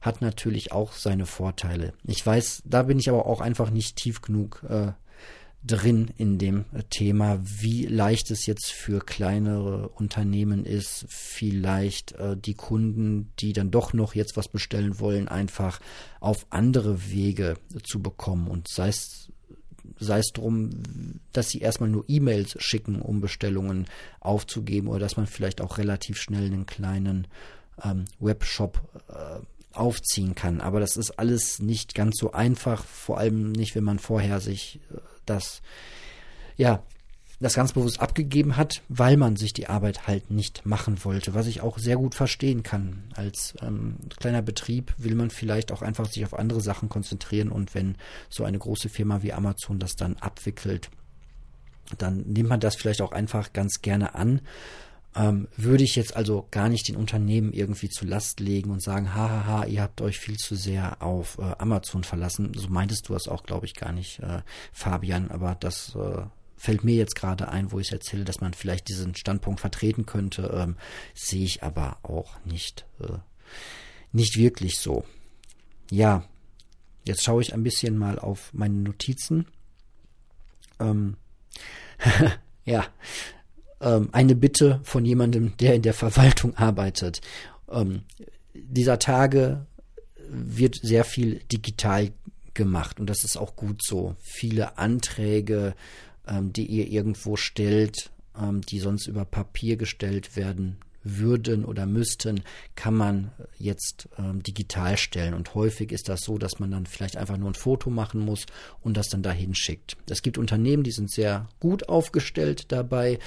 hat 0.00 0.22
natürlich 0.22 0.72
auch 0.72 0.92
seine 0.92 1.26
Vorteile. 1.26 1.92
Ich 2.04 2.24
weiß, 2.24 2.62
da 2.64 2.84
bin 2.84 2.98
ich 2.98 3.10
aber 3.10 3.26
auch 3.26 3.40
einfach 3.40 3.70
nicht 3.70 3.96
tief 3.96 4.22
genug 4.22 4.64
äh, 4.68 4.92
drin 5.62 6.10
in 6.16 6.38
dem 6.38 6.64
Thema, 6.88 7.40
wie 7.42 7.84
leicht 7.86 8.30
es 8.30 8.46
jetzt 8.46 8.72
für 8.72 9.00
kleinere 9.00 9.88
Unternehmen 9.90 10.64
ist, 10.64 11.04
vielleicht 11.08 12.12
äh, 12.12 12.36
die 12.36 12.54
Kunden, 12.54 13.32
die 13.38 13.52
dann 13.52 13.70
doch 13.70 13.92
noch 13.92 14.14
jetzt 14.14 14.36
was 14.36 14.48
bestellen 14.48 14.98
wollen, 15.00 15.28
einfach 15.28 15.80
auf 16.20 16.46
andere 16.50 17.10
Wege 17.10 17.56
zu 17.82 18.00
bekommen. 18.00 18.48
Und 18.48 18.68
sei 18.68 18.88
es 18.88 19.30
sei 19.98 20.18
es 20.18 20.32
drum, 20.32 20.70
dass 21.32 21.50
sie 21.50 21.58
erstmal 21.58 21.90
nur 21.90 22.04
E-Mails 22.08 22.56
schicken, 22.58 23.02
um 23.02 23.20
Bestellungen 23.20 23.86
aufzugeben 24.20 24.88
oder 24.88 25.00
dass 25.00 25.16
man 25.16 25.26
vielleicht 25.26 25.60
auch 25.60 25.78
relativ 25.78 26.16
schnell 26.16 26.46
einen 26.46 26.64
kleinen 26.64 27.26
ähm, 27.84 28.06
Webshop 28.18 28.80
äh, 29.08 29.40
aufziehen 29.72 30.34
kann. 30.34 30.60
Aber 30.60 30.80
das 30.80 30.96
ist 30.96 31.18
alles 31.18 31.60
nicht 31.60 31.94
ganz 31.94 32.16
so 32.18 32.32
einfach, 32.32 32.84
vor 32.84 33.18
allem 33.18 33.52
nicht, 33.52 33.74
wenn 33.74 33.84
man 33.84 33.98
vorher 33.98 34.40
sich 34.40 34.80
äh, 34.92 34.98
das, 35.26 35.62
ja, 36.56 36.82
das 37.40 37.54
ganz 37.54 37.72
bewusst 37.72 38.00
abgegeben 38.00 38.58
hat, 38.58 38.82
weil 38.88 39.16
man 39.16 39.36
sich 39.36 39.54
die 39.54 39.66
Arbeit 39.66 40.06
halt 40.06 40.30
nicht 40.30 40.66
machen 40.66 41.02
wollte, 41.04 41.32
was 41.32 41.46
ich 41.46 41.62
auch 41.62 41.78
sehr 41.78 41.96
gut 41.96 42.14
verstehen 42.14 42.62
kann. 42.62 43.04
Als 43.14 43.54
ähm, 43.62 43.96
kleiner 44.18 44.42
Betrieb 44.42 44.92
will 44.98 45.14
man 45.14 45.30
vielleicht 45.30 45.72
auch 45.72 45.80
einfach 45.80 46.06
sich 46.06 46.24
auf 46.24 46.38
andere 46.38 46.60
Sachen 46.60 46.90
konzentrieren 46.90 47.50
und 47.50 47.74
wenn 47.74 47.96
so 48.28 48.44
eine 48.44 48.58
große 48.58 48.90
Firma 48.90 49.22
wie 49.22 49.32
Amazon 49.32 49.78
das 49.78 49.96
dann 49.96 50.18
abwickelt, 50.18 50.90
dann 51.96 52.20
nimmt 52.26 52.50
man 52.50 52.60
das 52.60 52.76
vielleicht 52.76 53.00
auch 53.00 53.12
einfach 53.12 53.54
ganz 53.54 53.80
gerne 53.80 54.14
an. 54.14 54.42
Ähm, 55.16 55.48
würde 55.56 55.82
ich 55.82 55.96
jetzt 55.96 56.14
also 56.14 56.46
gar 56.52 56.68
nicht 56.68 56.86
den 56.86 56.94
Unternehmen 56.94 57.52
irgendwie 57.52 57.88
zu 57.88 58.04
Last 58.06 58.38
legen 58.38 58.70
und 58.70 58.80
sagen, 58.80 59.12
hahaha, 59.12 59.64
ihr 59.64 59.82
habt 59.82 60.00
euch 60.00 60.20
viel 60.20 60.36
zu 60.36 60.54
sehr 60.54 61.02
auf 61.02 61.38
äh, 61.38 61.52
Amazon 61.58 62.04
verlassen. 62.04 62.52
So 62.54 62.68
meintest 62.68 63.08
du 63.08 63.14
es 63.14 63.26
auch, 63.26 63.42
glaube 63.42 63.66
ich, 63.66 63.74
gar 63.74 63.92
nicht, 63.92 64.20
äh, 64.20 64.42
Fabian, 64.72 65.30
aber 65.30 65.56
das 65.56 65.96
äh, 65.96 66.22
fällt 66.56 66.84
mir 66.84 66.94
jetzt 66.94 67.16
gerade 67.16 67.48
ein, 67.48 67.72
wo 67.72 67.80
ich 67.80 67.90
erzähle, 67.90 68.24
dass 68.24 68.40
man 68.40 68.54
vielleicht 68.54 68.88
diesen 68.88 69.16
Standpunkt 69.16 69.60
vertreten 69.60 70.06
könnte, 70.06 70.52
ähm, 70.54 70.76
sehe 71.14 71.44
ich 71.44 71.62
aber 71.62 71.98
auch 72.02 72.38
nicht, 72.44 72.86
äh, 73.00 73.18
nicht 74.12 74.36
wirklich 74.36 74.78
so. 74.78 75.04
Ja, 75.90 76.24
jetzt 77.04 77.24
schaue 77.24 77.42
ich 77.42 77.54
ein 77.54 77.62
bisschen 77.62 77.98
mal 77.98 78.18
auf 78.18 78.52
meine 78.52 78.76
Notizen. 78.76 79.46
Ähm, 80.78 81.16
ja, 82.64 82.86
ähm, 83.80 84.08
eine 84.12 84.34
Bitte 84.34 84.80
von 84.84 85.04
jemandem, 85.04 85.56
der 85.58 85.74
in 85.74 85.82
der 85.82 85.94
Verwaltung 85.94 86.56
arbeitet. 86.56 87.20
Ähm, 87.70 88.02
dieser 88.54 88.98
Tage 88.98 89.66
wird 90.28 90.76
sehr 90.82 91.04
viel 91.04 91.40
digital 91.50 92.12
gemacht 92.54 93.00
und 93.00 93.08
das 93.08 93.24
ist 93.24 93.36
auch 93.36 93.56
gut 93.56 93.82
so. 93.82 94.16
Viele 94.20 94.78
Anträge, 94.78 95.74
ähm, 96.26 96.52
die 96.52 96.66
ihr 96.66 96.88
irgendwo 96.88 97.36
stellt, 97.36 98.10
ähm, 98.40 98.60
die 98.60 98.80
sonst 98.80 99.06
über 99.06 99.24
Papier 99.24 99.76
gestellt 99.76 100.36
werden 100.36 100.78
würden 101.02 101.64
oder 101.64 101.86
müssten, 101.86 102.42
kann 102.74 102.94
man 102.94 103.32
jetzt 103.58 104.08
ähm, 104.18 104.42
digital 104.42 104.98
stellen. 104.98 105.34
Und 105.34 105.54
häufig 105.54 105.92
ist 105.92 106.08
das 106.08 106.20
so, 106.20 106.36
dass 106.36 106.58
man 106.58 106.70
dann 106.70 106.86
vielleicht 106.86 107.16
einfach 107.16 107.38
nur 107.38 107.50
ein 107.50 107.54
Foto 107.54 107.90
machen 107.90 108.20
muss 108.20 108.44
und 108.82 108.96
das 108.96 109.08
dann 109.08 109.22
dahin 109.22 109.54
schickt. 109.54 109.96
Es 110.08 110.22
gibt 110.22 110.36
Unternehmen, 110.36 110.82
die 110.82 110.90
sind 110.90 111.10
sehr 111.10 111.48
gut 111.58 111.88
aufgestellt 111.88 112.66
dabei. 112.68 113.18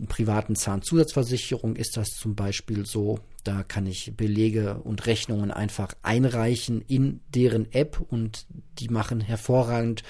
privaten 0.09 0.57
Zahnzusatzversicherung 0.57 1.77
ist 1.77 1.97
das 1.97 2.09
zum 2.09 2.35
Beispiel 2.35 2.87
so. 2.87 3.21
Da 3.45 3.63
kann 3.63 3.87
ich 3.87 4.15
Belege 4.17 4.81
und 4.83 5.07
Rechnungen 5.07 5.51
einfach 5.51 5.95
einreichen 6.03 6.83
in 6.87 7.21
deren 7.35 7.71
App 7.73 8.01
und 8.01 8.47
die 8.79 8.89
machen 8.89 9.21
hervorragend 9.21 10.03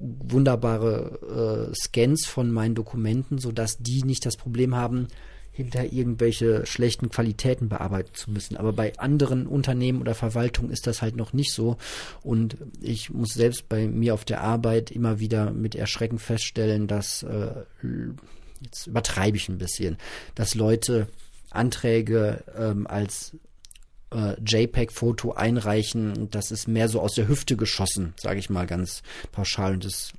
wunderbare 0.00 1.70
äh, 1.70 1.74
Scans 1.74 2.26
von 2.26 2.50
meinen 2.50 2.74
Dokumenten, 2.74 3.38
sodass 3.38 3.78
die 3.78 4.02
nicht 4.02 4.26
das 4.26 4.36
Problem 4.36 4.74
haben, 4.74 5.08
hinter 5.56 5.90
irgendwelche 5.90 6.66
schlechten 6.66 7.08
Qualitäten 7.08 7.70
bearbeiten 7.70 8.12
zu 8.12 8.30
müssen. 8.30 8.58
Aber 8.58 8.74
bei 8.74 8.92
anderen 8.98 9.46
Unternehmen 9.46 10.02
oder 10.02 10.14
Verwaltungen 10.14 10.70
ist 10.70 10.86
das 10.86 11.00
halt 11.00 11.16
noch 11.16 11.32
nicht 11.32 11.54
so. 11.54 11.78
Und 12.22 12.58
ich 12.82 13.08
muss 13.08 13.30
selbst 13.30 13.66
bei 13.66 13.88
mir 13.88 14.12
auf 14.12 14.26
der 14.26 14.42
Arbeit 14.42 14.90
immer 14.90 15.18
wieder 15.18 15.52
mit 15.52 15.74
Erschrecken 15.74 16.18
feststellen, 16.18 16.86
dass, 16.88 17.22
äh, 17.22 17.64
jetzt 18.60 18.86
übertreibe 18.86 19.38
ich 19.38 19.48
ein 19.48 19.56
bisschen, 19.56 19.96
dass 20.34 20.54
Leute 20.54 21.08
Anträge 21.50 22.44
ähm, 22.54 22.86
als 22.86 23.34
äh, 24.12 24.38
JPEG-Foto 24.44 25.32
einreichen. 25.32 26.28
Das 26.30 26.50
ist 26.50 26.68
mehr 26.68 26.90
so 26.90 27.00
aus 27.00 27.14
der 27.14 27.28
Hüfte 27.28 27.56
geschossen, 27.56 28.12
sage 28.18 28.40
ich 28.40 28.50
mal 28.50 28.66
ganz 28.66 29.02
pauschal. 29.32 29.72
Und 29.72 29.86
das 29.86 30.12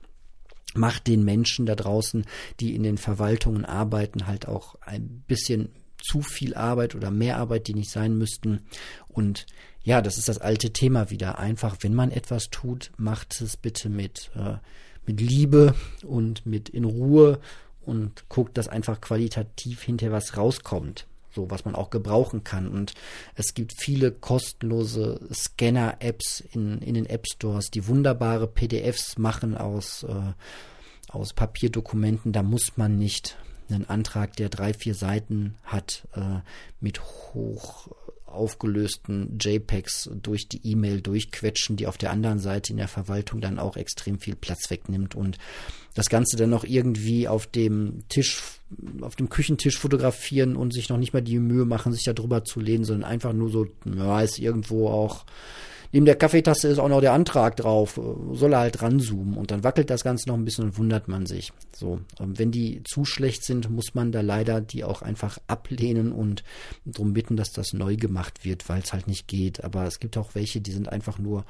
macht 0.78 1.08
den 1.08 1.24
Menschen 1.24 1.66
da 1.66 1.76
draußen, 1.76 2.26
die 2.60 2.76
in 2.76 2.84
den 2.84 2.98
Verwaltungen 2.98 3.66
arbeiten, 3.66 4.28
halt 4.28 4.48
auch 4.48 4.76
ein 4.82 5.24
bisschen 5.28 5.70
zu 6.02 6.22
viel 6.22 6.54
Arbeit 6.54 6.96
oder 6.96 7.12
mehr 7.12 7.38
Arbeit, 7.38 7.68
die 7.68 7.74
nicht 7.74 7.92
sein 7.92 8.18
müssten. 8.18 8.62
Und 9.08 9.46
ja, 9.84 10.02
das 10.02 10.18
ist 10.18 10.30
das 10.30 10.38
alte 10.38 10.72
Thema 10.72 11.10
wieder. 11.10 11.40
Einfach, 11.40 11.78
wenn 11.82 11.94
man 11.94 12.12
etwas 12.12 12.50
tut, 12.50 12.92
macht 12.98 13.42
es 13.42 13.58
bitte 13.58 13.90
mit, 13.90 14.32
äh, 14.36 14.58
mit 15.06 15.20
Liebe 15.22 15.76
und 16.04 16.46
mit 16.46 16.70
in 16.70 16.84
Ruhe 16.84 17.40
und 17.82 18.30
guckt, 18.30 18.58
dass 18.58 18.68
einfach 18.68 19.02
qualitativ 19.02 19.82
hinterher 19.82 20.14
was 20.14 20.38
rauskommt 20.38 21.08
so 21.38 21.52
was 21.52 21.66
man 21.66 21.76
auch 21.76 21.92
gebrauchen 21.92 22.44
kann. 22.44 22.68
Und 22.68 22.94
es 23.36 23.54
gibt 23.54 23.74
viele 23.80 24.12
kostenlose 24.12 25.20
Scanner-Apps 25.32 26.42
in, 26.52 26.80
in 26.80 26.96
den 26.96 27.06
App 27.06 27.28
Stores, 27.32 27.70
die 27.70 27.88
wunderbare 27.88 28.48
PDFs 28.48 29.18
machen 29.18 29.56
aus, 29.56 30.04
äh, 30.04 31.12
aus 31.12 31.34
Papierdokumenten. 31.34 32.34
Da 32.34 32.42
muss 32.42 32.76
man 32.76 32.98
nicht 32.98 33.38
einen 33.70 33.88
Antrag, 33.88 34.36
der 34.36 34.50
drei, 34.50 34.74
vier 34.74 34.96
Seiten 34.96 35.56
hat, 35.64 36.08
äh, 36.16 36.40
mit 36.80 37.02
hoch 37.02 37.90
aufgelösten 38.38 39.38
JPEGs 39.40 40.10
durch 40.22 40.48
die 40.48 40.66
E-Mail 40.66 41.02
durchquetschen, 41.02 41.76
die 41.76 41.88
auf 41.88 41.98
der 41.98 42.12
anderen 42.12 42.40
Seite 42.40 42.72
in 42.72 42.78
der 42.78 42.88
Verwaltung 42.88 43.42
dann 43.42 43.60
auch 43.60 43.76
extrem 43.76 44.20
viel 44.20 44.36
Platz 44.36 44.70
wegnimmt 44.70 45.16
und 45.16 45.38
das 45.94 46.10
Ganze 46.10 46.38
dann 46.38 46.52
noch 46.52 46.64
irgendwie 46.64 47.28
auf 47.28 47.48
dem 47.48 48.04
Tisch, 48.08 48.42
auf 49.02 49.16
dem 49.16 49.30
Küchentisch 49.30 49.78
fotografieren 49.78 50.56
und 50.56 50.74
sich 50.74 50.90
noch 50.90 50.98
nicht 50.98 51.14
mal 51.14 51.22
die 51.22 51.40
Mühe 51.40 51.66
machen, 51.66 51.92
sich 51.92 52.04
da 52.04 52.14
drüber 52.14 52.44
zu 52.44 52.60
lehnen, 52.60 52.84
sondern 52.84 53.10
einfach 53.10 53.34
nur 53.34 53.50
so, 53.50 53.68
ja, 53.86 54.22
ist 54.22 54.38
irgendwo 54.38 54.90
auch 54.90 55.26
neben 55.92 56.06
der 56.06 56.16
Kaffeetasse 56.16 56.68
ist 56.68 56.80
auch 56.80 56.90
noch 56.90 57.02
der 57.02 57.14
Antrag 57.14 57.56
drauf, 57.56 58.00
soll 58.34 58.54
er 58.54 58.60
halt 58.60 58.82
ranzoomen 58.82 59.36
und 59.36 59.52
dann 59.52 59.64
wackelt 59.64 59.90
das 59.90 60.04
Ganze 60.04 60.30
noch 60.30 60.36
ein 60.36 60.46
bisschen 60.46 60.66
und 60.66 60.78
wundert 60.78 61.08
man 61.08 61.26
sich. 61.26 61.52
So, 61.76 62.00
ähm, 62.20 62.38
wenn 62.38 62.52
die 62.52 62.82
zu 62.84 63.06
schlecht 63.06 63.44
sind, 63.44 63.70
muss 63.70 63.96
man 63.96 64.12
da 64.12 64.22
leider 64.22 64.62
die 64.62 64.84
auch 64.84 65.02
einfach 65.02 65.38
ablehnen 65.48 66.12
und 66.12 66.44
darum 66.86 67.14
bitten, 67.14 67.38
dass 67.38 67.52
das 67.52 67.74
neu 67.74 67.96
gemacht 67.96 68.46
wird, 68.46 68.68
weil 68.70 68.82
es 68.82 68.94
halt 68.94 69.08
nicht 69.08 69.28
geht. 69.28 69.64
Aber 69.64 69.86
es 69.86 70.00
gibt 70.00 70.18
auch 70.18 70.36
welche, 70.36 70.62
die 70.62 70.72
sind 70.72 70.90
einfach 70.90 71.18
nur 71.18 71.46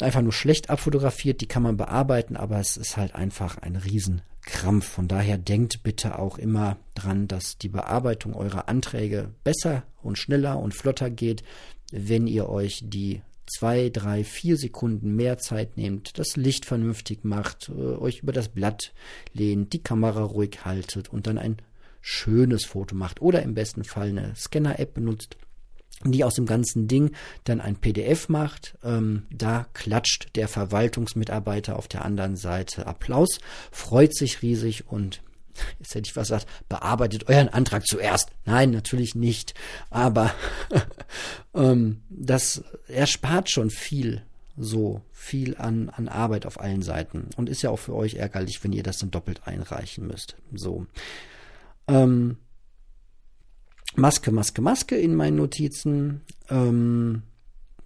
einfach 0.00 0.22
nur 0.22 0.32
schlecht 0.32 0.70
abfotografiert, 0.70 1.40
die 1.40 1.46
kann 1.46 1.62
man 1.62 1.76
bearbeiten, 1.76 2.36
aber 2.36 2.58
es 2.58 2.76
ist 2.76 2.96
halt 2.96 3.14
einfach 3.14 3.58
ein 3.58 3.76
Riesenkrampf. 3.76 4.86
Von 4.86 5.08
daher 5.08 5.38
denkt 5.38 5.82
bitte 5.82 6.18
auch 6.18 6.38
immer 6.38 6.78
dran, 6.94 7.28
dass 7.28 7.58
die 7.58 7.68
Bearbeitung 7.68 8.34
eurer 8.34 8.68
Anträge 8.68 9.30
besser 9.44 9.84
und 10.02 10.18
schneller 10.18 10.58
und 10.58 10.74
flotter 10.74 11.10
geht, 11.10 11.42
wenn 11.90 12.26
ihr 12.26 12.48
euch 12.48 12.80
die 12.84 13.22
zwei, 13.46 13.90
drei, 13.90 14.24
vier 14.24 14.56
Sekunden 14.56 15.14
mehr 15.16 15.38
Zeit 15.38 15.76
nehmt, 15.76 16.18
das 16.18 16.36
Licht 16.36 16.64
vernünftig 16.64 17.24
macht, 17.24 17.68
äh, 17.68 17.72
euch 17.72 18.20
über 18.20 18.32
das 18.32 18.48
Blatt 18.48 18.92
lehnt, 19.32 19.72
die 19.72 19.82
Kamera 19.82 20.22
ruhig 20.22 20.64
haltet 20.64 21.08
und 21.08 21.26
dann 21.26 21.38
ein 21.38 21.56
schönes 22.00 22.64
Foto 22.64 22.94
macht 22.94 23.22
oder 23.22 23.42
im 23.42 23.54
besten 23.54 23.84
Fall 23.84 24.08
eine 24.08 24.34
Scanner-App 24.34 24.94
benutzt, 24.94 25.36
die 26.04 26.24
aus 26.24 26.34
dem 26.34 26.46
ganzen 26.46 26.88
Ding 26.88 27.12
dann 27.44 27.60
ein 27.60 27.76
PDF 27.76 28.28
macht. 28.28 28.76
Ähm, 28.82 29.26
da 29.30 29.66
klatscht 29.72 30.34
der 30.34 30.48
Verwaltungsmitarbeiter 30.48 31.76
auf 31.76 31.88
der 31.88 32.04
anderen 32.04 32.36
Seite 32.36 32.86
Applaus, 32.86 33.38
freut 33.70 34.14
sich 34.14 34.42
riesig 34.42 34.88
und 34.88 35.22
jetzt 35.78 35.94
hätte 35.94 36.08
ich 36.08 36.16
was 36.16 36.28
gesagt, 36.28 36.46
bearbeitet 36.68 37.28
euren 37.28 37.48
Antrag 37.48 37.86
zuerst. 37.86 38.30
Nein, 38.44 38.70
natürlich 38.70 39.14
nicht. 39.14 39.54
Aber 39.90 40.32
ähm, 41.54 42.02
das 42.08 42.64
erspart 42.88 43.50
schon 43.50 43.70
viel, 43.70 44.22
so 44.56 45.02
viel 45.12 45.56
an, 45.56 45.88
an 45.90 46.08
Arbeit 46.08 46.46
auf 46.46 46.60
allen 46.60 46.82
Seiten. 46.82 47.30
Und 47.36 47.48
ist 47.48 47.62
ja 47.62 47.70
auch 47.70 47.78
für 47.78 47.94
euch 47.94 48.14
ärgerlich, 48.14 48.62
wenn 48.62 48.72
ihr 48.72 48.82
das 48.82 48.98
dann 48.98 49.10
doppelt 49.10 49.46
einreichen 49.46 50.06
müsst. 50.06 50.36
So. 50.54 50.86
Ähm, 51.88 52.36
Maske, 53.94 54.32
Maske, 54.32 54.62
Maske 54.62 54.96
in 54.96 55.14
meinen 55.14 55.36
Notizen. 55.36 56.22
Ähm, 56.48 57.22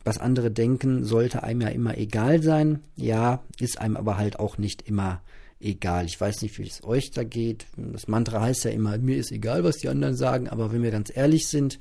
was 0.05 0.18
andere 0.18 0.52
denken, 0.52 1.05
sollte 1.05 1.42
einem 1.42 1.62
ja 1.62 1.68
immer 1.68 1.98
egal 1.98 2.40
sein. 2.40 2.81
Ja, 2.94 3.42
ist 3.59 3.81
einem 3.81 3.96
aber 3.96 4.16
halt 4.16 4.38
auch 4.38 4.57
nicht 4.57 4.83
immer 4.83 5.07
egal. 5.07 5.37
Ich 5.58 6.20
weiß 6.20 6.42
nicht, 6.42 6.58
wie 6.58 6.66
es 6.66 6.84
euch 6.84 7.10
da 7.12 7.24
geht. 7.24 7.66
Das 7.76 8.08
Mantra 8.08 8.42
heißt 8.42 8.64
ja 8.64 8.70
immer, 8.70 8.98
mir 8.98 9.16
ist 9.16 9.32
egal, 9.32 9.64
was 9.64 9.76
die 9.76 9.88
anderen 9.88 10.14
sagen, 10.14 10.48
aber 10.48 10.72
wenn 10.72 10.82
wir 10.82 10.90
ganz 10.90 11.10
ehrlich 11.14 11.48
sind, 11.48 11.78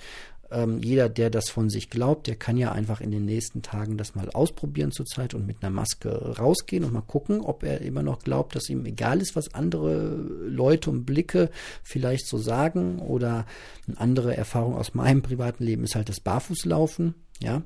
ähm, 0.52 0.80
jeder, 0.80 1.10
der 1.10 1.30
das 1.30 1.50
von 1.50 1.70
sich 1.70 1.90
glaubt, 1.90 2.28
der 2.28 2.36
kann 2.36 2.56
ja 2.56 2.72
einfach 2.72 3.02
in 3.02 3.12
den 3.12 3.26
nächsten 3.26 3.62
Tagen 3.62 3.98
das 3.98 4.16
mal 4.16 4.30
ausprobieren 4.30 4.92
zurzeit 4.92 5.34
und 5.34 5.46
mit 5.46 5.58
einer 5.62 5.72
Maske 5.72 6.38
rausgehen 6.38 6.84
und 6.84 6.94
mal 6.94 7.02
gucken, 7.02 7.42
ob 7.42 7.64
er 7.64 7.82
immer 7.82 8.04
noch 8.04 8.20
glaubt, 8.20 8.56
dass 8.56 8.70
ihm 8.70 8.86
egal 8.86 9.22
ist, 9.22 9.36
was 9.36 9.54
andere 9.54 10.06
Leute 10.48 10.90
und 10.92 11.06
Blicke 11.06 11.50
vielleicht 11.84 12.28
so 12.28 12.38
sagen. 12.38 13.00
Oder 13.00 13.46
eine 13.88 14.00
andere 14.00 14.38
Erfahrung 14.38 14.76
aus 14.76 14.94
meinem 14.94 15.22
privaten 15.22 15.64
Leben 15.64 15.84
ist 15.84 15.96
halt 15.96 16.10
das 16.10 16.20
Barfußlaufen. 16.20 17.16
Ja, 17.42 17.64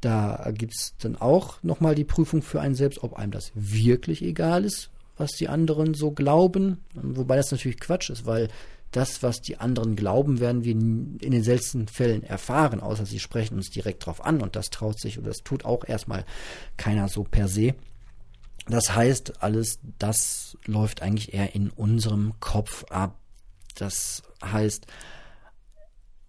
da 0.00 0.50
gibt's 0.52 0.94
dann 0.98 1.16
auch 1.16 1.62
nochmal 1.62 1.94
die 1.94 2.04
Prüfung 2.04 2.42
für 2.42 2.60
einen 2.60 2.74
selbst, 2.74 3.04
ob 3.04 3.14
einem 3.14 3.30
das 3.30 3.52
wirklich 3.54 4.22
egal 4.22 4.64
ist, 4.64 4.90
was 5.22 5.30
die 5.32 5.48
anderen 5.48 5.94
so 5.94 6.10
glauben. 6.10 6.84
Wobei 6.94 7.36
das 7.36 7.50
natürlich 7.50 7.80
Quatsch 7.80 8.10
ist, 8.10 8.26
weil 8.26 8.48
das, 8.90 9.22
was 9.22 9.40
die 9.40 9.56
anderen 9.56 9.96
glauben, 9.96 10.38
werden 10.38 10.64
wir 10.64 10.72
in 10.72 11.18
den 11.18 11.42
seltensten 11.42 11.88
Fällen 11.88 12.22
erfahren, 12.22 12.80
außer 12.80 13.06
sie 13.06 13.20
sprechen 13.20 13.56
uns 13.56 13.70
direkt 13.70 14.04
drauf 14.04 14.22
an 14.24 14.42
und 14.42 14.54
das 14.54 14.68
traut 14.68 15.00
sich 15.00 15.18
oder 15.18 15.28
das 15.28 15.38
tut 15.38 15.64
auch 15.64 15.88
erstmal 15.88 16.26
keiner 16.76 17.08
so 17.08 17.24
per 17.24 17.48
se. 17.48 17.74
Das 18.68 18.94
heißt, 18.94 19.42
alles 19.42 19.80
das 19.98 20.58
läuft 20.66 21.02
eigentlich 21.02 21.32
eher 21.32 21.54
in 21.54 21.70
unserem 21.70 22.34
Kopf 22.38 22.84
ab. 22.90 23.18
Das 23.74 24.22
heißt, 24.44 24.86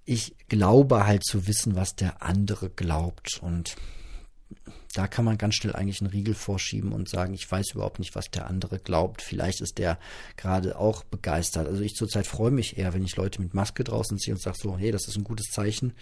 ich 0.06 0.36
glaube 0.47 1.06
halt 1.06 1.25
zu 1.25 1.47
wissen, 1.47 1.75
was 1.75 1.95
der 1.95 2.23
andere 2.23 2.69
glaubt 2.69 3.39
und 3.41 3.75
da 4.93 5.07
kann 5.07 5.25
man 5.25 5.37
ganz 5.37 5.55
schnell 5.55 5.75
eigentlich 5.75 6.01
einen 6.01 6.11
Riegel 6.11 6.35
vorschieben 6.35 6.91
und 6.91 7.09
sagen, 7.09 7.33
ich 7.33 7.49
weiß 7.49 7.71
überhaupt 7.71 7.99
nicht, 7.99 8.15
was 8.15 8.29
der 8.29 8.47
andere 8.47 8.79
glaubt. 8.79 9.21
Vielleicht 9.21 9.61
ist 9.61 9.77
der 9.77 9.97
gerade 10.37 10.77
auch 10.77 11.03
begeistert. 11.03 11.67
Also 11.67 11.81
ich 11.81 11.93
zurzeit 11.93 12.27
freue 12.27 12.51
mich 12.51 12.77
eher, 12.77 12.93
wenn 12.93 13.03
ich 13.03 13.15
Leute 13.15 13.41
mit 13.41 13.53
Maske 13.53 13.83
draußen 13.83 14.17
sehe 14.17 14.33
und 14.33 14.41
sage 14.41 14.57
so, 14.59 14.77
hey, 14.77 14.91
das 14.91 15.07
ist 15.07 15.17
ein 15.17 15.23
gutes 15.23 15.47
Zeichen. 15.47 15.93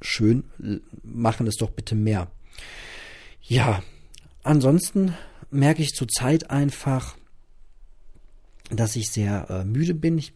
Schön, 0.00 0.44
machen 1.02 1.46
es 1.46 1.56
doch 1.56 1.70
bitte 1.70 1.94
mehr. 1.94 2.30
Ja, 3.42 3.82
ansonsten 4.42 5.14
merke 5.50 5.82
ich 5.82 5.94
zurzeit 5.94 6.50
einfach, 6.50 7.16
dass 8.70 8.96
ich 8.96 9.10
sehr 9.10 9.48
äh, 9.50 9.64
müde 9.64 9.94
bin. 9.94 10.18
Ich 10.18 10.32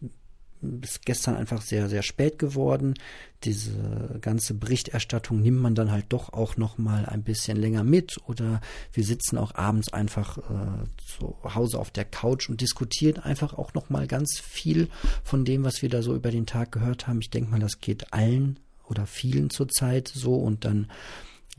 ist 0.81 1.05
gestern 1.05 1.35
einfach 1.35 1.61
sehr, 1.61 1.89
sehr 1.89 2.03
spät 2.03 2.39
geworden. 2.39 2.95
Diese 3.43 4.19
ganze 4.21 4.53
Berichterstattung 4.53 5.39
nimmt 5.39 5.59
man 5.59 5.75
dann 5.75 5.91
halt 5.91 6.07
doch 6.09 6.33
auch 6.33 6.57
noch 6.57 6.77
mal 6.77 7.05
ein 7.05 7.23
bisschen 7.23 7.57
länger 7.57 7.83
mit 7.83 8.17
oder 8.25 8.59
wir 8.91 9.03
sitzen 9.03 9.37
auch 9.37 9.55
abends 9.55 9.93
einfach 9.93 10.37
äh, 10.37 10.85
zu 11.17 11.37
Hause 11.43 11.79
auf 11.79 11.91
der 11.91 12.05
Couch 12.05 12.49
und 12.49 12.61
diskutieren 12.61 13.19
einfach 13.23 13.53
auch 13.53 13.73
noch 13.73 13.89
mal 13.89 14.07
ganz 14.07 14.39
viel 14.39 14.89
von 15.23 15.45
dem, 15.45 15.63
was 15.63 15.81
wir 15.81 15.89
da 15.89 16.01
so 16.01 16.15
über 16.15 16.31
den 16.31 16.45
Tag 16.45 16.71
gehört 16.71 17.07
haben. 17.07 17.21
Ich 17.21 17.29
denke 17.29 17.51
mal, 17.51 17.59
das 17.59 17.79
geht 17.79 18.13
allen 18.13 18.59
oder 18.85 19.05
vielen 19.05 19.49
zurzeit 19.49 20.11
so 20.13 20.35
und 20.35 20.65
dann 20.65 20.87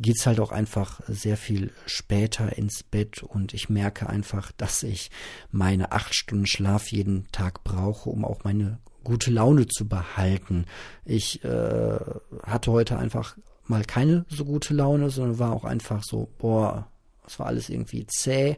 geht's 0.00 0.26
halt 0.26 0.40
auch 0.40 0.50
einfach 0.50 1.00
sehr 1.06 1.36
viel 1.36 1.72
später 1.86 2.56
ins 2.56 2.82
Bett 2.82 3.22
und 3.22 3.52
ich 3.52 3.68
merke 3.68 4.08
einfach, 4.08 4.50
dass 4.52 4.82
ich 4.82 5.10
meine 5.50 5.92
acht 5.92 6.14
Stunden 6.14 6.46
Schlaf 6.46 6.90
jeden 6.90 7.30
Tag 7.32 7.64
brauche, 7.64 8.08
um 8.08 8.24
auch 8.24 8.44
meine 8.44 8.78
gute 9.04 9.30
Laune 9.30 9.66
zu 9.66 9.88
behalten. 9.88 10.66
Ich 11.04 11.44
äh, 11.44 11.98
hatte 12.42 12.72
heute 12.72 12.98
einfach 12.98 13.36
mal 13.66 13.84
keine 13.84 14.24
so 14.28 14.44
gute 14.44 14.74
Laune, 14.74 15.10
sondern 15.10 15.38
war 15.38 15.52
auch 15.52 15.64
einfach 15.64 16.02
so, 16.02 16.28
boah, 16.38 16.88
es 17.26 17.38
war 17.38 17.46
alles 17.46 17.68
irgendwie 17.68 18.06
zäh. 18.06 18.56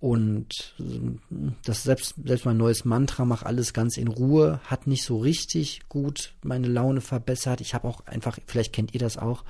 Und 0.00 0.74
äh, 0.80 1.52
das 1.64 1.84
selbst, 1.84 2.16
selbst 2.24 2.44
mein 2.44 2.56
neues 2.56 2.84
Mantra, 2.84 3.24
mach 3.24 3.44
alles 3.44 3.72
ganz 3.72 3.96
in 3.96 4.08
Ruhe, 4.08 4.60
hat 4.64 4.86
nicht 4.86 5.04
so 5.04 5.18
richtig 5.18 5.88
gut 5.88 6.34
meine 6.42 6.66
Laune 6.66 7.00
verbessert. 7.00 7.60
Ich 7.60 7.72
habe 7.74 7.86
auch 7.86 8.04
einfach, 8.06 8.38
vielleicht 8.46 8.72
kennt 8.72 8.94
ihr 8.94 9.00
das 9.00 9.16
auch, 9.16 9.44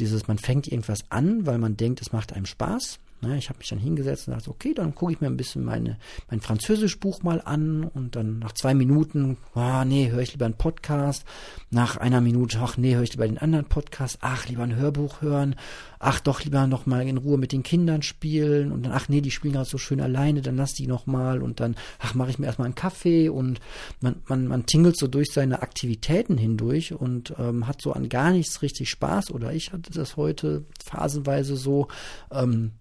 dieses, 0.00 0.26
man 0.28 0.38
fängt 0.38 0.66
irgendwas 0.66 1.10
an, 1.10 1.46
weil 1.46 1.58
man 1.58 1.76
denkt, 1.76 2.00
es 2.02 2.12
macht 2.12 2.32
einem 2.32 2.46
Spaß. 2.46 2.98
Ne, 3.22 3.38
ich 3.38 3.48
habe 3.48 3.58
mich 3.58 3.68
dann 3.68 3.78
hingesetzt 3.78 4.28
und 4.28 4.34
dachte, 4.34 4.50
okay, 4.50 4.74
dann 4.74 4.94
gucke 4.94 5.12
ich 5.12 5.20
mir 5.22 5.28
ein 5.28 5.38
bisschen 5.38 5.64
meine, 5.64 5.98
mein 6.30 6.42
Französischbuch 6.42 7.22
mal 7.22 7.40
an 7.42 7.84
und 7.84 8.14
dann 8.14 8.40
nach 8.40 8.52
zwei 8.52 8.74
Minuten, 8.74 9.38
ah, 9.54 9.86
nee, 9.86 10.10
höre 10.10 10.20
ich 10.20 10.32
lieber 10.32 10.44
einen 10.44 10.58
Podcast. 10.58 11.24
Nach 11.70 11.96
einer 11.96 12.20
Minute, 12.20 12.58
ach 12.60 12.76
nee, 12.76 12.94
höre 12.94 13.04
ich 13.04 13.12
lieber 13.12 13.26
den 13.26 13.38
anderen 13.38 13.64
Podcast. 13.64 14.18
Ach, 14.20 14.46
lieber 14.48 14.64
ein 14.64 14.76
Hörbuch 14.76 15.22
hören. 15.22 15.56
Ach, 15.98 16.20
doch 16.20 16.44
lieber 16.44 16.66
noch 16.66 16.84
mal 16.84 17.08
in 17.08 17.16
Ruhe 17.16 17.38
mit 17.38 17.52
den 17.52 17.62
Kindern 17.62 18.02
spielen 18.02 18.70
und 18.70 18.84
dann, 18.84 18.92
ach 18.92 19.08
nee, 19.08 19.22
die 19.22 19.30
spielen 19.30 19.54
gerade 19.54 19.68
so 19.68 19.78
schön 19.78 20.00
alleine, 20.02 20.42
dann 20.42 20.56
lass 20.56 20.74
die 20.74 20.86
noch 20.86 21.06
mal 21.06 21.40
und 21.40 21.58
dann, 21.60 21.74
ach, 21.98 22.14
mache 22.14 22.28
ich 22.28 22.38
mir 22.38 22.46
erstmal 22.46 22.66
einen 22.66 22.74
Kaffee 22.74 23.30
und 23.30 23.60
man, 24.00 24.16
man, 24.26 24.46
man 24.46 24.66
tingelt 24.66 24.98
so 24.98 25.06
durch 25.06 25.32
seine 25.32 25.62
Aktivitäten 25.62 26.36
hindurch 26.36 26.92
und 26.92 27.34
ähm, 27.38 27.66
hat 27.66 27.80
so 27.80 27.92
an 27.92 28.10
gar 28.10 28.30
nichts 28.30 28.60
richtig 28.60 28.90
Spaß 28.90 29.30
oder 29.30 29.54
ich 29.54 29.72
hatte 29.72 29.90
das 29.90 30.18
heute 30.18 30.66
phasenweise 30.84 31.56
so, 31.56 31.88
ähm, 32.30 32.72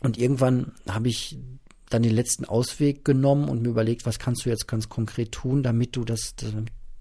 und 0.00 0.18
irgendwann 0.18 0.72
habe 0.88 1.08
ich 1.08 1.38
dann 1.90 2.02
den 2.02 2.14
letzten 2.14 2.44
Ausweg 2.44 3.04
genommen 3.04 3.48
und 3.48 3.62
mir 3.62 3.68
überlegt, 3.68 4.06
was 4.06 4.18
kannst 4.18 4.44
du 4.44 4.48
jetzt 4.48 4.66
ganz 4.66 4.88
konkret 4.88 5.32
tun, 5.32 5.62
damit 5.62 5.94
du 5.94 6.04
das, 6.04 6.34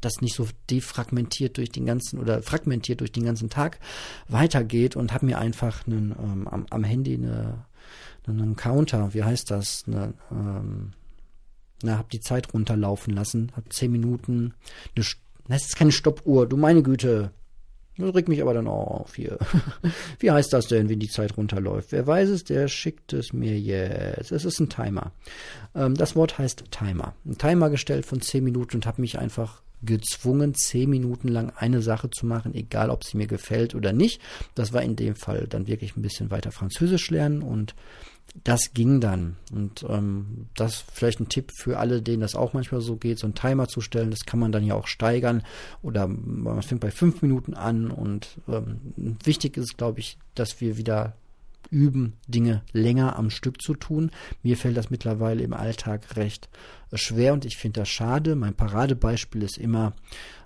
das 0.02 0.22
nicht 0.22 0.36
so 0.36 0.48
defragmentiert 0.70 1.58
durch 1.58 1.72
den 1.72 1.86
ganzen 1.86 2.20
oder 2.20 2.42
fragmentiert 2.42 3.00
durch 3.00 3.12
den 3.12 3.24
ganzen 3.24 3.50
Tag 3.50 3.80
weitergeht 4.28 4.96
und 4.96 5.14
habe 5.14 5.26
mir 5.26 5.40
einfach 5.40 5.88
einen, 5.88 6.12
ähm, 6.12 6.48
am, 6.48 6.66
am, 6.70 6.84
Handy 6.84 7.16
eine, 7.16 7.66
einen 8.28 8.56
Counter, 8.56 9.14
wie 9.14 9.24
heißt 9.24 9.50
das, 9.50 9.84
eine, 9.88 10.14
ähm, 10.32 10.92
na, 11.84 11.98
hab 11.98 12.10
die 12.10 12.20
Zeit 12.20 12.54
runterlaufen 12.54 13.14
lassen, 13.14 13.52
hab 13.56 13.72
zehn 13.72 13.92
Minuten, 13.92 14.54
eine, 14.96 15.06
das 15.48 15.66
ist 15.66 15.76
keine 15.76 15.92
Stoppuhr, 15.92 16.48
du 16.48 16.58
meine 16.58 16.84
Güte, 16.84 17.32
das 17.98 18.16
regt 18.16 18.30
mich 18.30 18.42
aber 18.42 18.54
dann 18.54 18.68
auf 18.68 19.16
hier. 19.16 19.38
Wie 20.20 20.32
heißt 20.32 20.54
das 20.54 20.68
denn, 20.68 20.90
wenn 20.90 21.00
die 21.00 21.10
Zeit 21.10 21.38
runterläuft? 21.38 21.92
Wer 21.92 22.08
weiß 22.08 22.30
es, 22.30 22.44
der 22.44 22.68
schickt 22.68 23.14
es 23.14 23.34
mir 23.34 23.60
jetzt. 23.60 24.32
Es 24.32 24.46
ist 24.46 24.60
ein 24.60 24.70
Timer. 24.70 25.12
Ähm, 25.76 25.96
das 25.96 26.16
Wort 26.16 26.38
heißt 26.38 26.72
Timer. 26.72 27.14
Ein 27.26 27.38
Timer 27.38 27.70
gestellt 27.70 28.06
von 28.06 28.22
10 28.22 28.44
Minuten 28.44 28.78
und 28.78 28.86
habe 28.86 29.02
mich 29.02 29.20
einfach 29.20 29.62
gezwungen, 29.84 30.54
10 30.54 30.90
Minuten 30.90 31.28
lang 31.28 31.52
eine 31.56 31.82
Sache 31.82 32.10
zu 32.10 32.26
machen, 32.26 32.54
egal 32.54 32.90
ob 32.90 33.04
sie 33.04 33.18
mir 33.18 33.28
gefällt 33.28 33.76
oder 33.76 33.94
nicht. 33.94 34.22
Das 34.56 34.74
war 34.74 34.84
in 34.84 34.96
dem 34.96 35.16
Fall 35.16 35.48
dann 35.48 35.68
wirklich 35.68 35.98
ein 35.98 36.02
bisschen 36.02 36.32
weiter 36.32 36.52
Französisch 36.52 37.10
lernen 37.10 37.42
und 37.42 37.76
das 38.44 38.74
ging 38.74 39.02
dann. 39.02 39.38
Und 39.52 39.86
ähm, 39.90 40.48
das 40.56 40.86
vielleicht 40.94 41.20
ein 41.20 41.30
Tipp 41.30 41.52
für 41.56 41.80
alle, 41.80 42.02
denen 42.02 42.22
das 42.22 42.36
auch 42.36 42.54
manchmal 42.54 42.82
so 42.82 42.96
geht, 42.96 43.20
so 43.20 43.28
einen 43.28 43.36
Timer 43.36 43.68
zu 43.68 43.82
stellen. 43.82 44.12
Das 44.12 44.26
kann 44.26 44.40
man 44.40 44.52
dann 44.52 44.66
ja 44.66 44.76
auch 44.76 44.88
steigern. 44.88 45.44
Oder 45.82 46.08
man 46.08 46.62
fängt 46.62 46.82
bei 46.82 46.92
fünf 46.92 47.22
Minuten 47.22 47.54
an. 47.54 47.92
Und 47.92 48.38
ähm, 48.48 49.18
wichtig 49.24 49.58
ist, 49.58 49.78
glaube 49.78 50.00
ich, 50.00 50.18
dass 50.36 50.62
wir 50.62 50.78
wieder 50.78 51.16
üben, 51.70 52.14
Dinge 52.28 52.64
länger 52.74 53.18
am 53.18 53.30
Stück 53.30 53.62
zu 53.62 53.74
tun. 53.74 54.12
Mir 54.44 54.58
fällt 54.58 54.78
das 54.78 54.90
mittlerweile 54.90 55.44
im 55.44 55.54
Alltag 55.54 56.16
recht 56.16 56.50
äh, 56.92 56.98
schwer 56.98 57.34
und 57.34 57.46
ich 57.46 57.58
finde 57.58 57.82
das 57.82 57.90
schade. 57.90 58.36
Mein 58.36 58.56
Paradebeispiel 58.56 59.44
ist 59.44 59.58
immer 59.58 59.94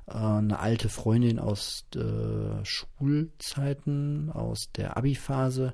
äh, 0.07 0.13
eine 0.13 0.59
alte 0.59 0.87
Freundin 0.89 1.39
aus 1.39 1.85
äh, 1.95 2.63
Schulzeiten, 2.63 4.29
aus 4.31 4.69
der 4.75 4.97
Abi-Phase, 4.97 5.73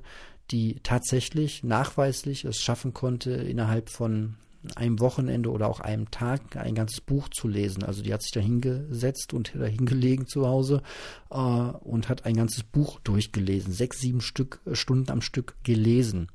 die 0.50 0.80
tatsächlich 0.82 1.62
nachweislich 1.62 2.44
es 2.44 2.58
schaffen 2.58 2.92
konnte, 2.92 3.30
innerhalb 3.30 3.88
von 3.88 4.36
einem 4.76 5.00
Wochenende 5.00 5.50
oder 5.50 5.68
auch 5.68 5.80
einem 5.80 6.10
Tag 6.10 6.56
ein 6.56 6.74
ganzes 6.74 7.00
Buch 7.00 7.28
zu 7.28 7.48
lesen. 7.48 7.82
Also 7.82 8.02
die 8.02 8.12
hat 8.12 8.22
sich 8.22 8.30
da 8.30 8.40
hingesetzt 8.40 9.34
und 9.34 9.52
da 9.54 9.64
hingelegen 9.64 10.26
zu 10.26 10.46
Hause 10.46 10.82
äh, 11.30 11.36
und 11.36 12.08
hat 12.08 12.26
ein 12.26 12.36
ganzes 12.36 12.62
Buch 12.62 13.00
durchgelesen, 13.00 13.72
sechs, 13.72 14.00
sieben 14.00 14.20
Stück, 14.20 14.60
Stunden 14.72 15.10
am 15.10 15.20
Stück 15.20 15.56
gelesen. 15.64 16.28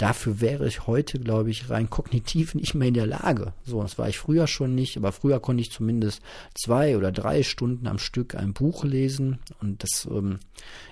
Dafür 0.00 0.40
wäre 0.40 0.66
ich 0.66 0.86
heute, 0.86 1.18
glaube 1.18 1.50
ich, 1.50 1.68
rein 1.68 1.90
kognitiv 1.90 2.54
nicht 2.54 2.74
mehr 2.74 2.88
in 2.88 2.94
der 2.94 3.06
Lage. 3.06 3.52
So, 3.66 3.82
das 3.82 3.98
war 3.98 4.08
ich 4.08 4.18
früher 4.18 4.46
schon 4.46 4.74
nicht, 4.74 4.96
aber 4.96 5.12
früher 5.12 5.40
konnte 5.40 5.60
ich 5.60 5.70
zumindest 5.70 6.22
zwei 6.54 6.96
oder 6.96 7.12
drei 7.12 7.42
Stunden 7.42 7.86
am 7.86 7.98
Stück 7.98 8.34
ein 8.34 8.54
Buch 8.54 8.82
lesen 8.84 9.40
und 9.60 9.82
das 9.82 10.08
ähm, 10.10 10.38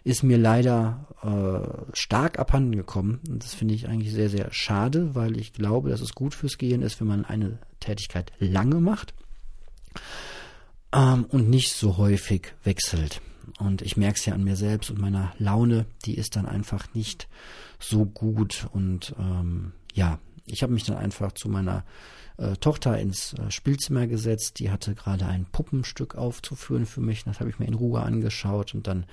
ist 0.05 0.25
mir 0.25 0.37
leider 0.37 1.07
äh, 1.23 1.97
stark 1.97 2.39
abhanden 2.39 2.77
gekommen. 2.77 3.21
Und 3.27 3.43
das 3.43 3.55
finde 3.55 3.73
ich 3.73 3.89
eigentlich 3.89 4.13
sehr, 4.13 4.29
sehr 4.29 4.49
schade, 4.51 5.15
weil 5.15 5.39
ich 5.39 5.55
glaube, 5.55 5.89
dass 5.89 6.03
es 6.03 6.15
gut 6.15 6.35
fürs 6.35 6.59
Gehirn 6.59 6.83
ist, 6.83 7.01
wenn 7.01 7.09
man 7.09 7.25
eine 7.25 7.61
Tätigkeit 7.81 8.31
lange 8.39 8.79
macht 8.79 9.15
ähm, 10.93 11.25
und 11.31 11.49
nicht 11.49 11.73
so 11.73 11.97
häufig 11.97 12.53
wechselt. 12.63 13.23
Und 13.59 13.81
ich 13.81 13.97
merke 13.97 14.19
es 14.19 14.27
ja 14.27 14.35
an 14.35 14.45
mir 14.45 14.57
selbst 14.57 14.91
und 14.91 15.01
meiner 15.01 15.33
Laune, 15.39 15.87
die 16.05 16.19
ist 16.19 16.37
dann 16.37 16.45
einfach 16.45 16.93
nicht 16.93 17.27
so 17.79 18.05
gut. 18.05 18.69
Und 18.73 19.15
ähm, 19.19 19.73
ja, 19.95 20.19
ich 20.47 20.63
habe 20.63 20.73
mich 20.73 20.85
dann 20.85 20.97
einfach 20.97 21.33
zu 21.33 21.49
meiner 21.49 21.85
äh, 22.39 22.57
Tochter 22.57 22.99
ins 22.99 23.35
äh, 23.35 23.51
Spielzimmer 23.51 24.07
gesetzt. 24.07 24.59
Die 24.59 24.71
hatte 24.71 24.95
gerade 24.95 25.27
ein 25.27 25.47
Puppenstück 25.47 26.15
aufzuführen 26.15 26.87
für 26.87 27.01
mich. 27.01 27.25
Das 27.25 27.41
habe 27.41 27.51
ich 27.51 27.59
mir 27.59 27.67
in 27.67 27.75
Ruhe 27.75 28.03
angeschaut 28.03 28.75
und 28.75 28.87
dann 28.87 29.07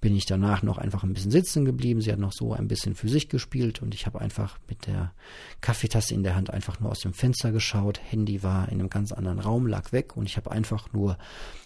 bin 0.00 0.14
ich 0.14 0.26
danach 0.26 0.62
noch 0.62 0.78
einfach 0.78 1.02
ein 1.02 1.12
bisschen 1.12 1.30
sitzen 1.30 1.64
geblieben. 1.64 2.00
Sie 2.00 2.12
hat 2.12 2.18
noch 2.18 2.32
so 2.32 2.52
ein 2.52 2.68
bisschen 2.68 2.94
für 2.94 3.08
sich 3.08 3.28
gespielt 3.28 3.82
und 3.82 3.94
ich 3.94 4.06
habe 4.06 4.20
einfach 4.20 4.58
mit 4.68 4.86
der 4.86 5.12
Kaffeetasse 5.60 6.14
in 6.14 6.22
der 6.22 6.36
Hand 6.36 6.50
einfach 6.50 6.78
nur 6.80 6.90
aus 6.90 7.00
dem 7.00 7.12
Fenster 7.12 7.50
geschaut. 7.50 8.00
Handy 8.02 8.42
war 8.42 8.68
in 8.68 8.78
einem 8.78 8.90
ganz 8.90 9.12
anderen 9.12 9.40
Raum, 9.40 9.66
lag 9.66 9.92
weg 9.92 10.16
und 10.16 10.26
ich 10.26 10.36
habe 10.36 10.50
einfach 10.50 10.92
nur 10.92 11.18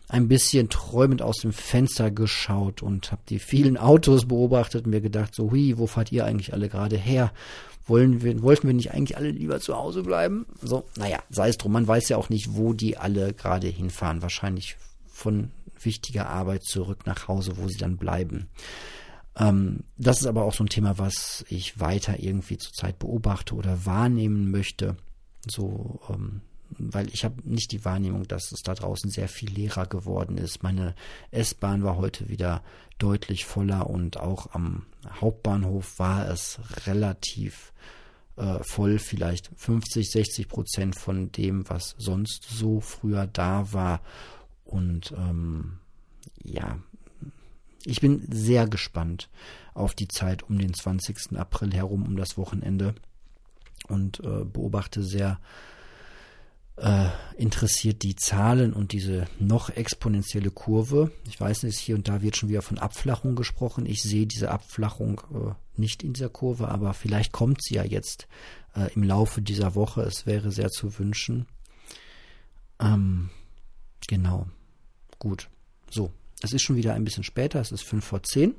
ein 0.09 0.29
bisschen 0.29 0.69
träumend 0.69 1.23
aus 1.23 1.39
dem 1.39 1.53
Fenster 1.53 2.11
geschaut 2.11 2.83
und 2.83 3.13
habe 3.13 3.23
die 3.29 3.39
vielen 3.39 3.77
Autos 3.77 4.27
beobachtet 4.27 4.85
und 4.85 4.91
mir 4.91 5.01
gedacht, 5.01 5.35
so, 5.35 5.51
hui, 5.51 5.79
wo 5.79 5.87
fahrt 5.87 6.13
ihr 6.13 6.25
eigentlich 6.25 6.53
alle 6.53 6.69
gerade 6.69 6.97
her? 6.97 7.33
Wollen 7.87 8.23
wir, 8.23 8.43
wollten 8.43 8.67
wir 8.67 8.75
nicht 8.75 8.93
eigentlich 8.93 9.17
alle 9.17 9.31
lieber 9.31 9.61
zu 9.61 9.77
Hause 9.77 10.03
bleiben? 10.03 10.47
So, 10.63 10.85
naja, 10.97 11.19
sei 11.31 11.49
es 11.49 11.59
drum, 11.59 11.73
man 11.73 11.89
weiß 11.89 12.09
ja 12.11 12.17
auch 12.17 12.29
nicht, 12.29 12.55
wo 12.55 12.73
die 12.73 12.97
alle 12.97 13.33
gerade 13.35 13.67
hinfahren. 13.67 14.23
Wahrscheinlich 14.23 14.77
von 15.07 15.51
wichtiger 15.85 16.29
Arbeit 16.29 16.65
zurück 16.65 17.07
nach 17.07 17.29
Hause, 17.29 17.57
wo 17.57 17.69
sie 17.69 17.79
dann 17.79 17.97
bleiben. 17.97 18.49
Ähm, 19.37 19.85
das 19.97 20.21
ist 20.21 20.27
aber 20.27 20.45
auch 20.45 20.55
so 20.55 20.65
ein 20.65 20.69
Thema, 20.69 20.99
was 20.99 21.45
ich 21.49 21.81
weiter 21.81 22.19
irgendwie 22.19 22.59
zurzeit 22.59 22.99
beobachte 22.99 23.55
oder 23.55 23.87
wahrnehmen 23.87 24.51
möchte. 24.51 24.97
So, 25.47 26.01
ähm, 26.09 26.43
weil 26.79 27.09
ich 27.09 27.25
habe 27.25 27.37
nicht 27.45 27.73
die 27.73 27.85
Wahrnehmung, 27.85 28.27
dass 28.27 28.53
es 28.53 28.63
da 28.63 28.75
draußen 28.75 29.11
sehr 29.11 29.29
viel 29.29 29.51
leerer 29.51 29.87
geworden 29.87 30.39
ist. 30.39 30.63
Meine 30.63 30.95
S-Bahn 31.31 31.83
war 31.83 31.97
heute 31.97 32.29
wieder 32.29 32.63
deutlich 32.99 33.45
voller 33.45 33.91
und 33.91 34.19
auch 34.19 34.55
am 34.55 34.87
Hauptbahnhof 35.21 35.99
war 35.99 36.29
es 36.29 36.61
relativ 36.87 37.73
äh, 38.37 38.63
voll, 38.63 38.99
vielleicht 38.99 39.51
50, 39.57 40.11
60 40.11 40.49
Prozent 40.49 40.97
von 40.97 41.33
dem, 41.33 41.69
was 41.69 41.95
sonst 41.99 42.47
so 42.49 42.81
früher 42.81 43.27
da 43.27 43.73
war. 43.73 44.01
Und 44.73 45.13
ähm, 45.19 45.79
ja, 46.43 46.79
ich 47.85 48.01
bin 48.01 48.27
sehr 48.33 48.67
gespannt 48.67 49.29
auf 49.75 49.95
die 49.95 50.09
Zeit 50.09 50.43
um 50.43 50.59
den 50.59 50.73
20. 50.73 51.37
April 51.37 51.75
herum, 51.75 52.07
um 52.07 52.17
das 52.17 52.39
Wochenende 52.39 52.95
und 53.89 54.21
äh, 54.21 54.45
beobachte 54.45 55.03
sehr 55.03 55.39
äh, 56.77 57.09
interessiert 57.37 58.03
die 58.03 58.17
Zahlen 58.17 58.73
und 58.73 58.93
diese 58.93 59.27
noch 59.39 59.69
exponentielle 59.69 60.51
Kurve. 60.51 61.11
Ich 61.27 61.39
weiß 61.39 61.65
nicht, 61.65 61.79
hier 61.79 61.97
und 61.97 62.09
da 62.09 62.23
wird 62.23 62.37
schon 62.37 62.49
wieder 62.49 62.63
von 62.63 62.79
Abflachung 62.79 63.37
gesprochen. 63.37 63.85
Ich 63.85 64.03
sehe 64.03 64.27
diese 64.27 64.51
Abflachung 64.51 65.21
äh, 65.35 65.53
nicht 65.79 66.03
in 66.03 66.15
dieser 66.15 66.31
Kurve, 66.31 66.69
aber 66.69 66.95
vielleicht 66.95 67.33
kommt 67.33 67.63
sie 67.63 67.75
ja 67.75 67.85
jetzt 67.85 68.27
äh, 68.75 68.91
im 68.95 69.03
Laufe 69.03 69.43
dieser 69.43 69.75
Woche. 69.75 70.01
Es 70.03 70.25
wäre 70.25 70.51
sehr 70.51 70.71
zu 70.71 70.99
wünschen. 70.99 71.47
Ähm, 72.81 73.29
genau. 74.09 74.47
Gut, 75.23 75.49
so. 75.89 76.11
Es 76.41 76.53
ist 76.53 76.63
schon 76.63 76.75
wieder 76.75 76.95
ein 76.95 77.05
bisschen 77.05 77.23
später, 77.23 77.61
es 77.61 77.71
ist 77.71 77.85
5 77.85 78.05
vor 78.05 78.25
10. 78.25 78.57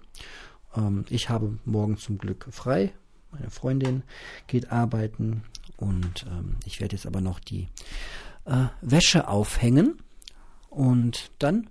Ähm, 0.78 1.04
ich 1.10 1.28
habe 1.28 1.60
morgen 1.66 1.98
zum 1.98 2.18
Glück 2.18 2.48
frei. 2.52 2.94
Meine 3.32 3.50
Freundin 3.50 4.04
geht 4.48 4.72
arbeiten 4.72 5.44
und 5.76 6.26
ähm, 6.26 6.56
ich 6.64 6.80
werde 6.80 6.96
jetzt 6.96 7.06
aber 7.06 7.20
noch 7.20 7.42
die 7.42 7.68
äh, 8.46 8.68
Wäsche 8.80 9.28
aufhängen. 9.28 10.02
Und 10.70 11.32
dann 11.38 11.70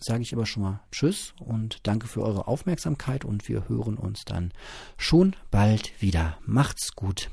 sage 0.00 0.22
ich 0.22 0.32
aber 0.32 0.46
schon 0.46 0.62
mal 0.62 0.80
Tschüss 0.90 1.34
und 1.38 1.86
danke 1.86 2.06
für 2.06 2.22
eure 2.22 2.48
Aufmerksamkeit 2.48 3.26
und 3.26 3.46
wir 3.46 3.68
hören 3.68 3.98
uns 3.98 4.24
dann 4.24 4.52
schon 4.96 5.36
bald 5.50 6.00
wieder. 6.00 6.38
Macht's 6.46 6.92
gut. 6.96 7.28